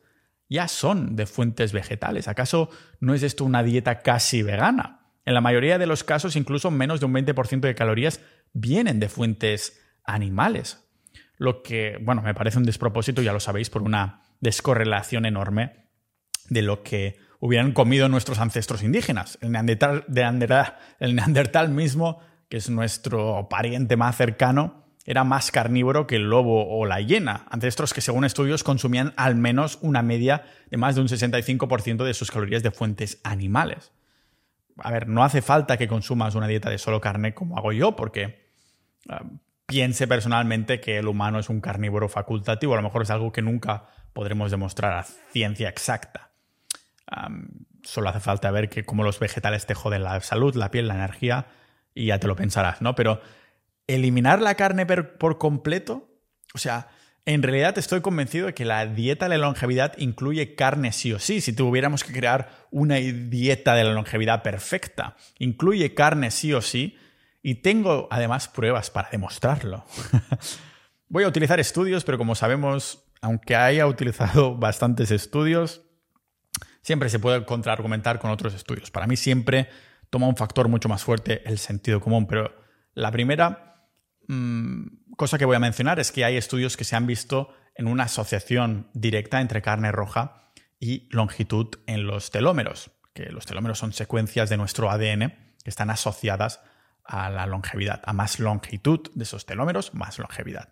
ya 0.49 0.69
son 0.69 1.17
de 1.17 1.27
fuentes 1.27 1.73
vegetales. 1.73 2.29
¿Acaso 2.29 2.71
no 3.01 3.15
es 3.15 3.23
esto 3.23 3.45
una 3.45 3.63
dieta 3.63 4.01
casi 4.01 4.43
vegana? 4.43 5.01
En 5.25 5.35
la 5.35 5.41
mayoría 5.41 5.79
de 5.79 5.87
los 5.87 6.05
casos, 6.05 6.37
incluso 6.37 6.71
menos 6.71 7.01
de 7.01 7.07
un 7.07 7.15
20% 7.15 7.61
de 7.61 7.75
calorías 7.75 8.21
vienen 8.53 9.01
de 9.01 9.09
fuentes 9.09 9.81
animales 10.05 10.87
lo 11.39 11.63
que, 11.63 11.99
bueno, 12.01 12.23
me 12.23 12.35
parece 12.35 12.59
un 12.59 12.65
despropósito, 12.65 13.23
ya 13.23 13.33
lo 13.33 13.41
sabéis, 13.41 13.71
por 13.71 13.83
una 13.83 14.23
descorrelación 14.41 15.27
enorme 15.27 15.89
de 16.49 16.63
lo 16.63 16.83
que 16.83 17.19
hubieran 17.41 17.73
comido 17.73 18.09
nuestros 18.09 18.39
ancestros 18.39 18.83
indígenas. 18.83 19.39
El 19.43 19.53
neandertal, 19.53 20.05
el 20.99 21.15
neandertal 21.15 21.69
mismo, 21.71 22.21
que 22.49 22.59
es 22.59 22.71
nuestro 22.71 23.49
pariente 23.51 23.97
más 23.97 24.17
cercano, 24.17 24.86
era 25.07 25.23
más 25.23 25.53
carnívoro 25.53 26.07
que 26.07 26.17
el 26.17 26.29
lobo 26.29 26.69
o 26.69 26.85
la 26.85 27.01
hiena, 27.01 27.47
ancestros 27.49 27.95
que 27.95 28.01
según 28.01 28.25
estudios 28.25 28.65
consumían 28.65 29.15
al 29.17 29.37
menos 29.37 29.79
una 29.81 30.03
media 30.03 30.45
de 30.69 30.77
más 30.77 30.97
de 30.97 31.01
un 31.01 31.09
65% 31.09 32.05
de 32.05 32.13
sus 32.13 32.33
calorías 32.33 32.65
de 32.65 32.73
fuentes 32.73 33.21
animales. 33.23 33.93
A 34.79 34.91
ver, 34.91 35.09
no 35.09 35.23
hace 35.23 35.43
falta 35.43 35.77
que 35.77 35.87
consumas 35.87 36.35
una 36.35 36.49
dieta 36.49 36.69
de 36.69 36.79
solo 36.79 37.01
carne 37.01 37.35
como 37.35 37.57
hago 37.57 37.73
yo, 37.73 37.95
porque 37.95 38.51
ah, 39.09 39.23
piense 39.67 40.09
personalmente 40.09 40.81
que 40.81 40.99
el 40.99 41.07
humano 41.07 41.39
es 41.39 41.49
un 41.49 41.61
carnívoro 41.61 42.09
facultativo. 42.09 42.75
A 42.75 42.77
lo 42.77 42.83
mejor 42.83 43.03
es 43.03 43.11
algo 43.11 43.31
que 43.31 43.43
nunca 43.43 43.87
podremos 44.13 44.51
demostrar 44.51 44.93
a 44.93 45.05
ciencia 45.05 45.69
exacta. 45.69 46.31
solo 47.85 48.09
hace 48.09 48.21
falta 48.21 48.51
ver 48.51 48.69
que 48.69 48.85
cómo 48.85 49.05
los 49.05 49.21
vegetales 49.21 49.67
te 49.67 49.75
joden 49.75 50.03
la 50.03 50.21
salud, 50.21 50.57
la 50.57 50.73
piel, 50.73 50.89
la 50.89 50.95
energía 50.95 51.47
y 51.95 52.07
ya 52.07 52.19
te 52.19 52.27
lo 52.27 52.35
pensarás, 52.35 52.83
¿no? 52.83 52.95
Pero 52.95 53.21
eliminar 53.87 54.41
la 54.41 54.55
carne 54.55 54.87
por 54.87 55.39
completo, 55.39 56.09
o 56.55 56.59
sea, 56.59 56.89
en 57.27 57.43
realidad 57.43 57.77
estoy 57.77 58.03
convencido 58.03 58.47
de 58.47 58.55
que 58.55 58.65
la 58.65 58.87
dieta 58.87 59.29
de 59.29 59.37
la 59.37 59.47
longevidad 59.47 59.95
incluye 59.99 60.55
carne 60.55 60.93
sí 60.93 61.13
o 61.13 61.19
sí. 61.19 61.41
Si 61.41 61.53
tuviéramos 61.53 62.05
que 62.05 62.13
crear 62.13 62.67
una 62.71 62.97
dieta 62.97 63.75
de 63.75 63.83
la 63.83 63.93
longevidad 63.93 64.45
perfecta, 64.45 65.17
incluye 65.41 65.93
carne 65.93 66.31
sí 66.31 66.53
o 66.53 66.63
sí, 66.63 66.97
y 67.43 67.57
tengo 67.57 68.07
además 68.13 68.47
pruebas 68.47 68.91
para 68.91 69.11
demostrarlo. 69.11 69.85
Voy 71.09 71.25
a 71.25 71.29
utilizar 71.29 71.59
estudios, 71.59 72.05
pero 72.05 72.17
como 72.17 72.37
sabemos, 72.37 73.05
aunque 73.21 73.57
haya 73.57 73.89
utilizado 73.89 74.55
bastantes 74.57 75.11
estudios, 75.11 75.83
siempre 76.81 77.09
se 77.09 77.19
puede 77.19 77.45
contraargumentar 77.45 78.21
con 78.21 78.31
otros 78.31 78.55
estudios. 78.55 78.93
Para 78.93 79.09
mí 79.09 79.17
siempre 79.17 79.69
toma 80.11 80.29
un 80.29 80.37
factor 80.37 80.69
mucho 80.69 80.89
más 80.89 81.03
fuerte 81.03 81.43
el 81.45 81.59
sentido 81.59 82.01
común, 82.01 82.29
pero 82.29 82.55
la 82.95 83.11
primera 83.11 83.76
mm, 84.29 85.15
cosa 85.17 85.39
que 85.39 85.45
voy 85.45 85.57
a 85.57 85.61
mencionar 85.61 86.01
es 86.01 86.13
que 86.13 86.25
hay 86.25 86.37
estudios 86.37 86.77
que 86.77 86.85
se 86.85 86.97
han 86.97 87.07
visto 87.07 87.55
en 87.75 87.87
una 87.87 88.05
asociación 88.05 88.89
directa 88.95 89.41
entre 89.41 89.63
carne 89.63 89.93
roja 89.93 90.51
y 90.81 91.09
longitud 91.11 91.69
en 91.87 92.07
los 92.07 92.31
telómeros, 92.31 92.91
que 93.15 93.31
los 93.31 93.47
telómeros 93.47 93.79
son 93.79 93.93
secuencias 93.93 94.49
de 94.49 94.57
nuestro 94.57 94.91
ADN 94.91 95.35
que 95.63 95.71
están 95.71 95.91
asociadas 95.91 96.61
a 97.05 97.31
la 97.31 97.47
longevidad, 97.47 98.03
a 98.05 98.13
más 98.13 98.39
longitud 98.41 99.01
de 99.15 99.25
esos 99.25 99.47
telómeros, 99.47 99.95
más 99.95 100.19
longevidad. 100.19 100.71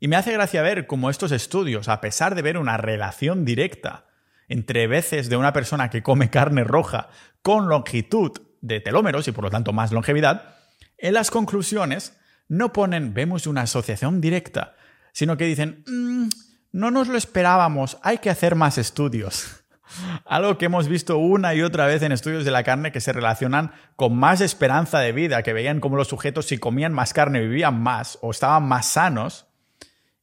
Y 0.00 0.08
me 0.08 0.16
hace 0.16 0.32
gracia 0.32 0.62
ver 0.62 0.86
cómo 0.86 1.10
estos 1.10 1.32
estudios, 1.32 1.88
a 1.88 2.00
pesar 2.00 2.34
de 2.34 2.42
ver 2.42 2.58
una 2.58 2.76
relación 2.76 3.44
directa 3.44 4.06
entre 4.48 4.86
veces 4.86 5.28
de 5.28 5.36
una 5.36 5.52
persona 5.52 5.88
que 5.88 6.02
come 6.02 6.30
carne 6.30 6.64
roja 6.64 7.08
con 7.42 7.68
longitud 7.68 8.32
de 8.60 8.80
telómeros 8.80 9.28
y 9.28 9.32
por 9.32 9.44
lo 9.44 9.50
tanto 9.50 9.72
más 9.72 9.92
longevidad, 9.92 10.56
en 10.98 11.14
las 11.14 11.30
conclusiones 11.30 12.18
no 12.48 12.72
ponen 12.72 13.14
vemos 13.14 13.46
una 13.46 13.62
asociación 13.62 14.20
directa, 14.20 14.76
sino 15.12 15.36
que 15.36 15.44
dicen 15.44 15.84
mm, 15.86 16.28
no 16.72 16.90
nos 16.90 17.08
lo 17.08 17.16
esperábamos, 17.16 17.98
hay 18.02 18.18
que 18.18 18.30
hacer 18.30 18.56
más 18.56 18.78
estudios. 18.78 19.64
Algo 20.24 20.58
que 20.58 20.66
hemos 20.66 20.88
visto 20.88 21.18
una 21.18 21.54
y 21.54 21.62
otra 21.62 21.86
vez 21.86 22.02
en 22.02 22.12
estudios 22.12 22.44
de 22.44 22.50
la 22.50 22.64
carne 22.64 22.90
que 22.90 23.00
se 23.00 23.12
relacionan 23.12 23.72
con 23.96 24.16
más 24.16 24.40
esperanza 24.40 24.98
de 24.98 25.12
vida, 25.12 25.42
que 25.42 25.52
veían 25.52 25.80
cómo 25.80 25.96
los 25.96 26.08
sujetos 26.08 26.46
si 26.46 26.58
comían 26.58 26.92
más 26.92 27.12
carne 27.12 27.40
vivían 27.40 27.80
más 27.80 28.18
o 28.22 28.30
estaban 28.30 28.64
más 28.64 28.86
sanos. 28.86 29.46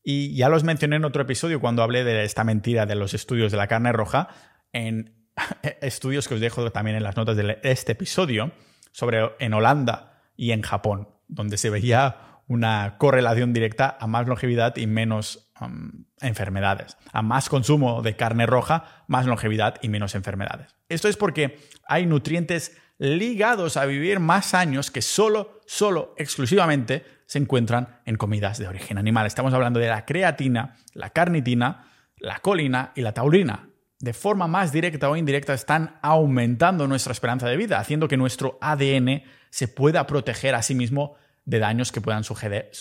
Y 0.03 0.35
ya 0.35 0.49
los 0.49 0.63
mencioné 0.63 0.97
en 0.97 1.05
otro 1.05 1.21
episodio 1.21 1.61
cuando 1.61 1.83
hablé 1.83 2.03
de 2.03 2.23
esta 2.23 2.43
mentira 2.43 2.85
de 2.85 2.95
los 2.95 3.13
estudios 3.13 3.51
de 3.51 3.57
la 3.57 3.67
carne 3.67 3.91
roja, 3.91 4.29
en 4.73 5.15
estudios 5.81 6.27
que 6.27 6.33
os 6.35 6.41
dejo 6.41 6.71
también 6.71 6.97
en 6.97 7.03
las 7.03 7.15
notas 7.15 7.37
de 7.37 7.59
este 7.63 7.93
episodio, 7.93 8.51
sobre 8.91 9.31
en 9.39 9.53
Holanda 9.53 10.21
y 10.35 10.51
en 10.51 10.63
Japón, 10.63 11.07
donde 11.31 11.57
se 11.57 11.71
veía 11.71 12.17
una 12.47 12.97
correlación 12.97 13.53
directa 13.53 13.97
a 13.99 14.07
más 14.07 14.27
longevidad 14.27 14.75
y 14.75 14.85
menos 14.85 15.51
um, 15.61 16.05
enfermedades. 16.19 16.97
A 17.13 17.21
más 17.21 17.49
consumo 17.49 18.01
de 18.01 18.15
carne 18.15 18.45
roja, 18.45 19.05
más 19.07 19.25
longevidad 19.25 19.75
y 19.81 19.89
menos 19.89 20.15
enfermedades. 20.15 20.75
Esto 20.89 21.07
es 21.07 21.17
porque 21.17 21.59
hay 21.87 22.05
nutrientes 22.05 22.77
ligados 22.97 23.77
a 23.77 23.85
vivir 23.85 24.19
más 24.19 24.53
años 24.53 24.91
que 24.91 25.01
solo, 25.01 25.61
solo, 25.65 26.13
exclusivamente 26.17 27.05
se 27.25 27.39
encuentran 27.39 28.01
en 28.05 28.17
comidas 28.17 28.59
de 28.59 28.67
origen 28.67 28.97
animal. 28.97 29.25
Estamos 29.25 29.53
hablando 29.53 29.79
de 29.79 29.87
la 29.87 30.05
creatina, 30.05 30.75
la 30.93 31.11
carnitina, 31.11 31.87
la 32.17 32.39
colina 32.39 32.91
y 32.93 33.01
la 33.01 33.13
taurina. 33.13 33.69
De 33.99 34.13
forma 34.13 34.47
más 34.47 34.71
directa 34.73 35.09
o 35.09 35.15
indirecta 35.15 35.53
están 35.53 35.99
aumentando 36.01 36.87
nuestra 36.87 37.13
esperanza 37.13 37.47
de 37.47 37.55
vida, 37.55 37.79
haciendo 37.79 38.07
que 38.07 38.17
nuestro 38.17 38.57
ADN 38.59 39.23
se 39.49 39.67
pueda 39.67 40.05
proteger 40.07 40.55
a 40.55 40.61
sí 40.61 40.75
mismo 40.75 41.15
de 41.51 41.59
daños 41.59 41.91
que 41.91 41.99
puedan 41.99 42.23
suceder, 42.23 42.71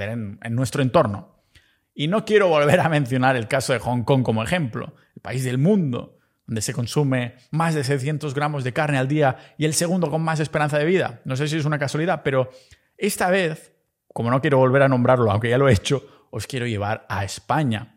en, 0.00 0.38
en 0.40 0.54
nuestro 0.54 0.80
entorno. 0.80 1.42
Y 1.92 2.06
no 2.06 2.24
quiero 2.24 2.46
volver 2.46 2.78
a 2.78 2.88
mencionar 2.88 3.34
el 3.34 3.48
caso 3.48 3.72
de 3.72 3.80
Hong 3.80 4.04
Kong 4.04 4.22
como 4.22 4.44
ejemplo, 4.44 4.94
el 5.16 5.22
país 5.22 5.42
del 5.42 5.58
mundo, 5.58 6.16
donde 6.46 6.62
se 6.62 6.72
consume 6.72 7.34
más 7.50 7.74
de 7.74 7.82
600 7.82 8.32
gramos 8.32 8.62
de 8.62 8.72
carne 8.72 8.98
al 8.98 9.08
día 9.08 9.38
y 9.58 9.64
el 9.64 9.74
segundo 9.74 10.08
con 10.08 10.22
más 10.22 10.38
esperanza 10.38 10.78
de 10.78 10.84
vida. 10.84 11.20
No 11.24 11.34
sé 11.34 11.48
si 11.48 11.56
es 11.56 11.64
una 11.64 11.80
casualidad, 11.80 12.22
pero 12.22 12.48
esta 12.96 13.28
vez, 13.28 13.72
como 14.14 14.30
no 14.30 14.40
quiero 14.40 14.58
volver 14.58 14.82
a 14.82 14.88
nombrarlo, 14.88 15.32
aunque 15.32 15.50
ya 15.50 15.58
lo 15.58 15.68
he 15.68 15.72
hecho, 15.72 16.28
os 16.30 16.46
quiero 16.46 16.68
llevar 16.68 17.06
a 17.08 17.24
España. 17.24 17.96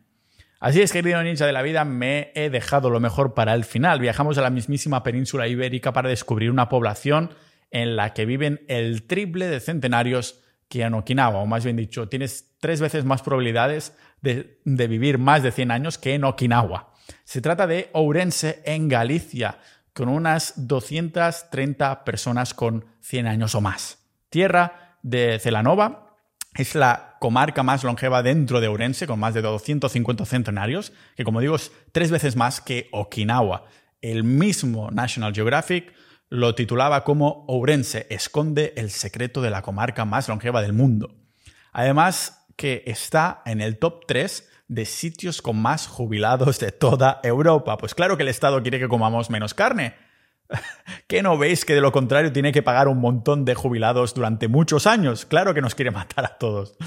Así 0.59 0.81
es, 0.81 0.91
querido 0.91 1.21
ninja 1.21 1.45
de 1.45 1.53
la 1.53 1.61
vida, 1.61 1.85
me 1.85 2.31
he 2.33 2.49
dejado 2.49 2.89
lo 2.89 2.99
mejor 2.99 3.35
para 3.35 3.53
el 3.53 3.63
final. 3.63 3.99
Viajamos 3.99 4.39
a 4.39 4.41
la 4.41 4.49
mismísima 4.49 5.03
península 5.03 5.47
ibérica 5.47 5.93
para 5.93 6.09
descubrir 6.09 6.49
una 6.49 6.67
población 6.67 7.29
en 7.71 7.95
la 7.95 8.13
que 8.13 8.25
viven 8.25 8.61
el 8.67 9.03
triple 9.03 9.47
de 9.47 9.59
centenarios 9.59 10.41
que 10.67 10.83
en 10.83 10.93
Okinawa, 10.93 11.39
o 11.39 11.45
más 11.45 11.63
bien 11.63 11.75
dicho, 11.75 12.07
tienes 12.07 12.55
tres 12.59 12.79
veces 12.79 13.03
más 13.03 13.21
probabilidades 13.21 13.95
de, 14.21 14.59
vivir 14.65 15.17
más 15.17 15.43
de 15.43 15.51
100 15.51 15.71
años 15.71 15.97
que 15.97 16.13
en 16.13 16.23
Okinawa. 16.23 16.93
Se 17.23 17.41
trata 17.41 17.65
de 17.65 17.89
Ourense 17.93 18.61
en 18.65 18.87
Galicia, 18.87 19.57
con 19.93 20.09
unas 20.09 20.53
230 20.67 22.05
personas 22.05 22.53
con 22.53 22.85
100 23.01 23.27
años 23.27 23.55
o 23.55 23.61
más. 23.61 23.97
Tierra 24.29 24.97
de 25.01 25.39
Celanova 25.39 26.15
es 26.55 26.75
la 26.75 27.17
comarca 27.19 27.63
más 27.63 27.83
longeva 27.83 28.21
dentro 28.21 28.61
de 28.61 28.67
Ourense, 28.67 29.07
con 29.07 29.19
más 29.19 29.33
de 29.33 29.41
250 29.41 30.25
centenarios, 30.25 30.93
que 31.15 31.23
como 31.23 31.41
digo 31.41 31.55
es 31.55 31.71
tres 31.91 32.11
veces 32.11 32.35
más 32.35 32.61
que 32.61 32.87
Okinawa. 32.91 33.65
El 34.01 34.23
mismo 34.23 34.91
National 34.91 35.33
Geographic 35.33 35.93
lo 36.29 36.55
titulaba 36.55 37.03
como 37.03 37.45
Ourense 37.47 38.05
esconde 38.09 38.73
el 38.77 38.91
secreto 38.91 39.41
de 39.41 39.49
la 39.49 39.61
comarca 39.61 40.05
más 40.05 40.27
longeva 40.27 40.61
del 40.61 40.73
mundo. 40.73 41.15
Además 41.71 42.45
que 42.55 42.83
está 42.85 43.41
en 43.45 43.61
el 43.61 43.77
top 43.77 44.05
3 44.07 44.47
de 44.67 44.85
sitios 44.85 45.41
con 45.41 45.59
más 45.59 45.87
jubilados 45.87 46.59
de 46.59 46.71
toda 46.71 47.19
Europa. 47.23 47.77
Pues 47.77 47.95
claro 47.95 48.17
que 48.17 48.23
el 48.23 48.29
Estado 48.29 48.61
quiere 48.61 48.79
que 48.79 48.87
comamos 48.87 49.29
menos 49.29 49.53
carne. 49.53 49.95
¿Qué 51.07 51.23
no 51.23 51.37
veis 51.37 51.65
que 51.65 51.73
de 51.73 51.81
lo 51.81 51.91
contrario 51.91 52.31
tiene 52.31 52.51
que 52.51 52.61
pagar 52.61 52.87
un 52.87 52.99
montón 52.99 53.45
de 53.45 53.55
jubilados 53.55 54.13
durante 54.13 54.47
muchos 54.47 54.87
años? 54.87 55.25
Claro 55.25 55.53
que 55.53 55.61
nos 55.61 55.73
quiere 55.73 55.91
matar 55.91 56.25
a 56.25 56.37
todos. 56.37 56.77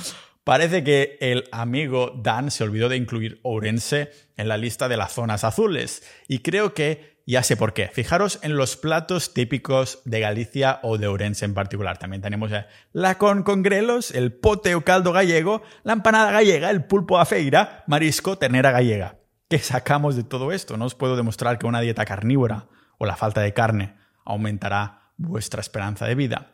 Parece 0.45 0.83
que 0.83 1.19
el 1.21 1.49
amigo 1.53 2.13
Dan 2.17 2.51
se 2.51 2.65
olvidó 2.65 2.89
de 2.89 2.97
incluir 2.97 3.41
Ourense 3.43 4.11
en 4.37 4.49
la 4.49 4.57
lista 4.57 4.89
de 4.89 4.97
las 4.97 5.13
zonas 5.13 5.45
azules 5.45 6.03
y 6.27 6.41
creo 6.41 6.75
que 6.75 7.12
ya 7.33 7.43
sé 7.43 7.57
por 7.57 7.73
qué. 7.73 7.89
Fijaros 7.89 8.39
en 8.43 8.57
los 8.57 8.77
platos 8.77 9.35
típicos 9.35 10.01
de 10.05 10.21
Galicia 10.21 10.81
o 10.83 10.99
de 10.99 11.07
Ourense 11.07 11.45
en 11.45 11.55
particular. 11.55 11.99
También 11.99 12.23
tenemos 12.23 12.51
la 12.93 13.19
con 13.19 13.43
con 13.43 13.63
grelos, 13.63 14.11
el 14.11 14.33
pote 14.33 14.75
o 14.75 14.85
caldo 14.85 15.13
gallego, 15.13 15.63
la 15.83 15.95
empanada 15.95 16.31
gallega, 16.31 16.71
el 16.71 16.85
pulpo 16.85 17.19
a 17.19 17.25
feira, 17.25 17.85
marisco, 17.87 18.39
ternera 18.39 18.71
gallega. 18.71 19.17
¿Qué 19.49 19.59
sacamos 19.59 20.15
de 20.15 20.25
todo 20.25 20.53
esto? 20.53 20.77
No 20.77 20.85
os 20.85 20.95
puedo 20.95 21.17
demostrar 21.17 21.59
que 21.59 21.67
una 21.67 21.81
dieta 21.81 22.05
carnívora 22.05 22.69
o 22.99 23.07
la 23.07 23.17
falta 23.17 23.41
de 23.41 23.53
carne 23.53 23.97
aumentará 24.25 25.13
vuestra 25.17 25.61
esperanza 25.61 26.07
de 26.07 26.15
vida. 26.15 26.53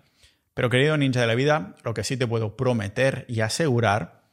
Pero 0.55 0.71
querido 0.71 0.97
ninja 0.97 1.21
de 1.21 1.27
la 1.27 1.35
vida, 1.35 1.77
lo 1.85 1.95
que 1.95 2.05
sí 2.05 2.17
te 2.17 2.27
puedo 2.27 2.57
prometer 2.57 3.25
y 3.29 3.41
asegurar 3.41 4.31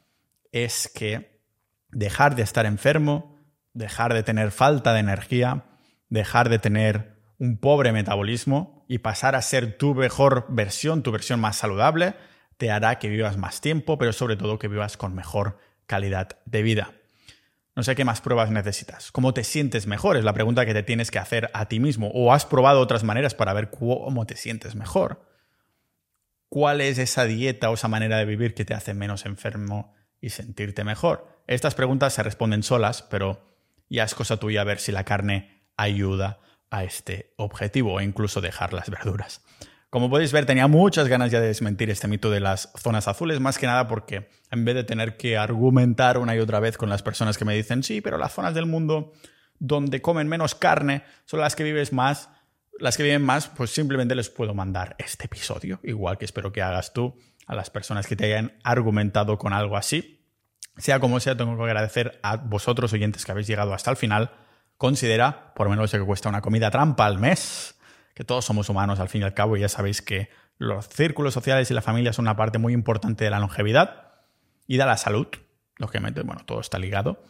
es 0.52 0.90
que 0.94 1.40
dejar 1.90 2.34
de 2.36 2.42
estar 2.42 2.66
enfermo, 2.66 3.38
dejar 3.72 4.14
de 4.14 4.22
tener 4.22 4.50
falta 4.50 4.92
de 4.92 5.00
energía, 5.00 5.64
dejar 6.08 6.48
de 6.48 6.58
tener 6.58 7.16
un 7.38 7.58
pobre 7.58 7.92
metabolismo 7.92 8.84
y 8.88 8.98
pasar 8.98 9.34
a 9.34 9.42
ser 9.42 9.76
tu 9.76 9.94
mejor 9.94 10.46
versión, 10.48 11.02
tu 11.02 11.12
versión 11.12 11.40
más 11.40 11.56
saludable, 11.56 12.14
te 12.56 12.70
hará 12.70 12.98
que 12.98 13.08
vivas 13.08 13.36
más 13.36 13.60
tiempo, 13.60 13.98
pero 13.98 14.12
sobre 14.12 14.36
todo 14.36 14.58
que 14.58 14.68
vivas 14.68 14.96
con 14.96 15.14
mejor 15.14 15.58
calidad 15.86 16.38
de 16.46 16.62
vida. 16.62 16.92
No 17.74 17.82
sé 17.82 17.94
qué 17.94 18.06
más 18.06 18.22
pruebas 18.22 18.50
necesitas. 18.50 19.12
¿Cómo 19.12 19.34
te 19.34 19.44
sientes 19.44 19.86
mejor? 19.86 20.16
Es 20.16 20.24
la 20.24 20.32
pregunta 20.32 20.64
que 20.64 20.72
te 20.72 20.82
tienes 20.82 21.10
que 21.10 21.18
hacer 21.18 21.50
a 21.52 21.68
ti 21.68 21.78
mismo. 21.78 22.10
¿O 22.14 22.32
has 22.32 22.46
probado 22.46 22.80
otras 22.80 23.04
maneras 23.04 23.34
para 23.34 23.52
ver 23.52 23.70
cómo 23.70 24.24
te 24.24 24.36
sientes 24.36 24.74
mejor? 24.74 25.28
¿Cuál 26.48 26.80
es 26.80 26.96
esa 26.96 27.26
dieta 27.26 27.68
o 27.68 27.74
esa 27.74 27.88
manera 27.88 28.16
de 28.16 28.24
vivir 28.24 28.54
que 28.54 28.64
te 28.64 28.72
hace 28.72 28.94
menos 28.94 29.26
enfermo 29.26 29.94
y 30.22 30.30
sentirte 30.30 30.84
mejor? 30.84 31.42
Estas 31.46 31.74
preguntas 31.74 32.14
se 32.14 32.22
responden 32.22 32.62
solas, 32.62 33.02
pero 33.02 33.46
ya 33.90 34.04
es 34.04 34.14
cosa 34.14 34.38
tuya 34.38 34.64
ver 34.64 34.78
si 34.78 34.90
la 34.90 35.04
carne 35.04 35.55
ayuda 35.76 36.40
a 36.70 36.84
este 36.84 37.32
objetivo 37.36 37.94
o 37.94 38.00
incluso 38.00 38.40
dejar 38.40 38.72
las 38.72 38.90
verduras. 38.90 39.42
Como 39.90 40.10
podéis 40.10 40.32
ver, 40.32 40.46
tenía 40.46 40.66
muchas 40.66 41.08
ganas 41.08 41.30
ya 41.30 41.40
de 41.40 41.46
desmentir 41.46 41.90
este 41.90 42.08
mito 42.08 42.30
de 42.30 42.40
las 42.40 42.70
zonas 42.76 43.08
azules, 43.08 43.40
más 43.40 43.56
que 43.56 43.66
nada 43.66 43.86
porque 43.86 44.28
en 44.50 44.64
vez 44.64 44.74
de 44.74 44.84
tener 44.84 45.16
que 45.16 45.38
argumentar 45.38 46.18
una 46.18 46.34
y 46.34 46.40
otra 46.40 46.60
vez 46.60 46.76
con 46.76 46.90
las 46.90 47.02
personas 47.02 47.38
que 47.38 47.44
me 47.44 47.54
dicen, 47.54 47.82
sí, 47.82 48.00
pero 48.00 48.18
las 48.18 48.32
zonas 48.32 48.54
del 48.54 48.66
mundo 48.66 49.12
donde 49.58 50.02
comen 50.02 50.28
menos 50.28 50.54
carne 50.54 51.02
son 51.24 51.40
las 51.40 51.56
que 51.56 51.64
vives 51.64 51.92
más, 51.92 52.28
las 52.78 52.96
que 52.96 53.04
viven 53.04 53.22
más, 53.22 53.48
pues 53.48 53.70
simplemente 53.70 54.14
les 54.14 54.28
puedo 54.28 54.54
mandar 54.54 54.96
este 54.98 55.26
episodio, 55.26 55.80
igual 55.82 56.18
que 56.18 56.24
espero 56.24 56.52
que 56.52 56.62
hagas 56.62 56.92
tú 56.92 57.16
a 57.46 57.54
las 57.54 57.70
personas 57.70 58.06
que 58.06 58.16
te 58.16 58.26
hayan 58.26 58.58
argumentado 58.64 59.38
con 59.38 59.52
algo 59.52 59.76
así. 59.76 60.20
Sea 60.76 61.00
como 61.00 61.20
sea, 61.20 61.36
tengo 61.36 61.56
que 61.56 61.62
agradecer 61.62 62.18
a 62.22 62.36
vosotros 62.36 62.92
oyentes 62.92 63.24
que 63.24 63.32
habéis 63.32 63.46
llegado 63.46 63.72
hasta 63.72 63.90
el 63.90 63.96
final 63.96 64.30
considera, 64.76 65.54
por 65.54 65.66
lo 65.66 65.70
menos 65.70 65.90
que 65.90 66.00
cuesta 66.00 66.28
una 66.28 66.40
comida 66.40 66.70
trampa 66.70 67.06
al 67.06 67.18
mes, 67.18 67.78
que 68.14 68.24
todos 68.24 68.44
somos 68.44 68.68
humanos 68.68 69.00
al 69.00 69.08
fin 69.08 69.22
y 69.22 69.24
al 69.24 69.34
cabo 69.34 69.56
y 69.56 69.60
ya 69.60 69.68
sabéis 69.68 70.02
que 70.02 70.30
los 70.58 70.88
círculos 70.88 71.34
sociales 71.34 71.70
y 71.70 71.74
la 71.74 71.82
familia 71.82 72.12
son 72.12 72.24
una 72.24 72.36
parte 72.36 72.58
muy 72.58 72.72
importante 72.72 73.24
de 73.24 73.30
la 73.30 73.40
longevidad 73.40 74.14
y 74.66 74.78
de 74.78 74.86
la 74.86 74.96
salud. 74.96 75.28
Lógicamente, 75.76 76.22
bueno, 76.22 76.42
todo 76.46 76.60
está 76.60 76.78
ligado. 76.78 77.22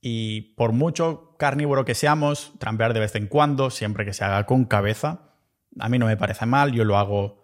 Y 0.00 0.52
por 0.54 0.72
mucho 0.72 1.34
carnívoro 1.38 1.84
que 1.84 1.94
seamos, 1.94 2.52
trampear 2.58 2.92
de 2.92 3.00
vez 3.00 3.14
en 3.14 3.26
cuando, 3.26 3.70
siempre 3.70 4.04
que 4.04 4.12
se 4.12 4.24
haga 4.24 4.44
con 4.46 4.64
cabeza, 4.66 5.32
a 5.78 5.88
mí 5.88 5.98
no 5.98 6.06
me 6.06 6.16
parece 6.16 6.46
mal, 6.46 6.72
yo 6.72 6.84
lo 6.84 6.98
hago 6.98 7.38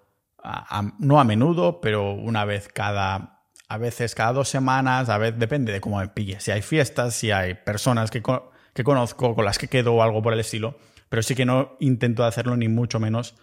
no 0.99 1.21
a 1.21 1.25
menudo, 1.25 1.81
pero 1.81 2.13
una 2.13 2.45
vez 2.45 2.69
cada, 2.69 3.41
a 3.69 3.79
veces 3.79 4.15
cada 4.15 4.35
dos 4.35 4.49
semanas, 4.49 5.09
a 5.09 5.17
veces 5.17 5.39
depende 5.39 5.73
de 5.73 5.81
cómo 5.81 5.99
me 5.99 6.09
pille. 6.09 6.39
Si 6.41 6.51
hay 6.51 6.61
fiestas, 6.61 7.15
si 7.15 7.31
hay 7.31 7.55
personas 7.55 8.11
que 8.11 8.23
que 8.75 8.85
conozco, 8.85 9.35
con 9.35 9.45
las 9.45 9.59
que 9.59 9.69
quedo 9.69 9.95
o 9.95 10.03
algo 10.03 10.23
por 10.23 10.33
el 10.33 10.41
estilo, 10.41 10.77
pero 11.09 11.23
sí 11.23 11.35
que 11.35 11.47
no 11.47 11.77
intento 11.81 12.25
hacerlo 12.25 12.57
ni 12.57 12.69
mucho 12.69 13.01
menos 13.01 13.37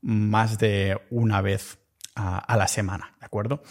más 0.00 0.58
de 0.58 1.00
una 1.10 1.42
vez 1.42 1.78
a, 2.14 2.56
la 2.56 2.68
semana, 2.68 3.16
¿de 3.20 3.26
acuerdo? 3.26 3.62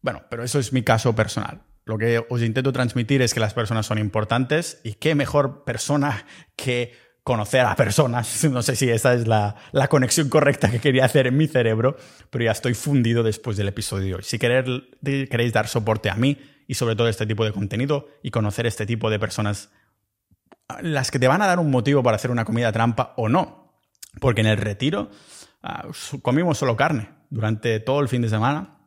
Bueno, 0.00 0.22
pero 0.30 0.42
eso 0.42 0.58
es 0.58 0.72
mi 0.72 0.82
caso 0.82 1.14
personal. 1.14 1.62
Lo 1.84 1.98
que 1.98 2.24
os 2.28 2.42
intento 2.42 2.72
transmitir 2.72 3.22
es 3.22 3.32
que 3.32 3.40
las 3.40 3.54
personas 3.54 3.86
son 3.86 3.98
importantes 3.98 4.80
y 4.82 4.94
qué 4.94 5.14
mejor 5.14 5.64
persona 5.64 6.26
que 6.56 6.92
conocer 7.22 7.60
a 7.60 7.76
personas. 7.76 8.44
No 8.50 8.62
sé 8.62 8.76
si 8.76 8.88
esa 8.88 9.14
es 9.14 9.26
la, 9.26 9.56
la, 9.72 9.88
conexión 9.88 10.28
correcta 10.28 10.70
que 10.70 10.80
quería 10.80 11.04
hacer 11.04 11.26
en 11.26 11.36
mi 11.36 11.46
cerebro, 11.46 11.96
pero 12.30 12.44
ya 12.44 12.52
estoy 12.52 12.74
fundido 12.74 13.22
después 13.22 13.56
del 13.56 13.68
episodio 13.68 14.06
de 14.06 14.14
hoy. 14.16 14.22
Si 14.22 14.38
queréis, 14.38 14.82
queréis 15.02 15.52
dar 15.52 15.68
soporte 15.68 16.10
a 16.10 16.14
mí 16.14 16.38
y 16.66 16.74
sobre 16.74 16.96
todo 16.96 17.08
este 17.08 17.26
tipo 17.26 17.44
de 17.44 17.52
contenido 17.52 18.08
y 18.22 18.30
conocer 18.30 18.66
este 18.66 18.86
tipo 18.86 19.10
de 19.10 19.18
personas 19.18 19.70
las 20.80 21.10
que 21.10 21.18
te 21.18 21.28
van 21.28 21.42
a 21.42 21.46
dar 21.46 21.58
un 21.58 21.70
motivo 21.70 22.02
para 22.02 22.16
hacer 22.16 22.30
una 22.30 22.44
comida 22.44 22.72
trampa 22.72 23.14
o 23.16 23.28
no. 23.28 23.72
Porque 24.20 24.40
en 24.40 24.46
el 24.46 24.56
retiro 24.56 25.10
ah, 25.62 25.86
comimos 26.22 26.58
solo 26.58 26.76
carne 26.76 27.10
durante 27.30 27.80
todo 27.80 28.00
el 28.00 28.08
fin 28.08 28.22
de 28.22 28.28
semana, 28.28 28.78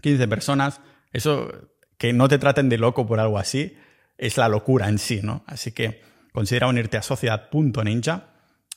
15 0.00 0.28
personas. 0.28 0.80
Eso, 1.12 1.50
que 1.98 2.12
no 2.12 2.28
te 2.28 2.38
traten 2.38 2.68
de 2.68 2.78
loco 2.78 3.06
por 3.06 3.20
algo 3.20 3.38
así, 3.38 3.76
es 4.18 4.36
la 4.36 4.48
locura 4.48 4.88
en 4.88 4.98
sí, 4.98 5.20
¿no? 5.22 5.44
Así 5.46 5.72
que 5.72 6.02
considera 6.32 6.68
unirte 6.68 6.96
a 6.96 7.02
sociedad.ninja, 7.02 8.28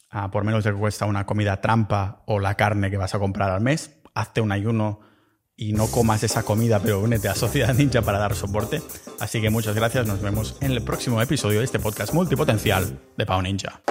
ah, 0.09 0.31
por 0.31 0.43
menos 0.43 0.63
que 0.63 0.73
cuesta 0.73 1.05
una 1.05 1.25
comida 1.25 1.61
trampa 1.61 2.23
o 2.25 2.39
la 2.39 2.55
carne 2.55 2.91
que 2.91 2.97
vas 2.97 3.15
a 3.15 3.19
comprar 3.19 3.51
al 3.51 3.61
mes. 3.61 4.01
Hazte 4.13 4.41
un 4.41 4.51
ayuno 4.51 4.99
y 5.57 5.73
no 5.73 5.87
comas 5.87 6.23
esa 6.23 6.43
comida, 6.43 6.79
pero 6.79 6.99
únete 6.99 7.29
a 7.29 7.35
Sociedad 7.35 7.73
Ninja 7.73 8.01
para 8.01 8.19
dar 8.19 8.35
soporte. 8.35 8.81
Así 9.19 9.41
que 9.41 9.49
muchas 9.49 9.75
gracias, 9.75 10.07
nos 10.07 10.21
vemos 10.21 10.57
en 10.61 10.71
el 10.71 10.81
próximo 10.81 11.21
episodio 11.21 11.59
de 11.59 11.65
este 11.65 11.79
podcast 11.79 12.13
multipotencial 12.13 12.99
de 13.17 13.25
Pau 13.25 13.41
Ninja. 13.41 13.81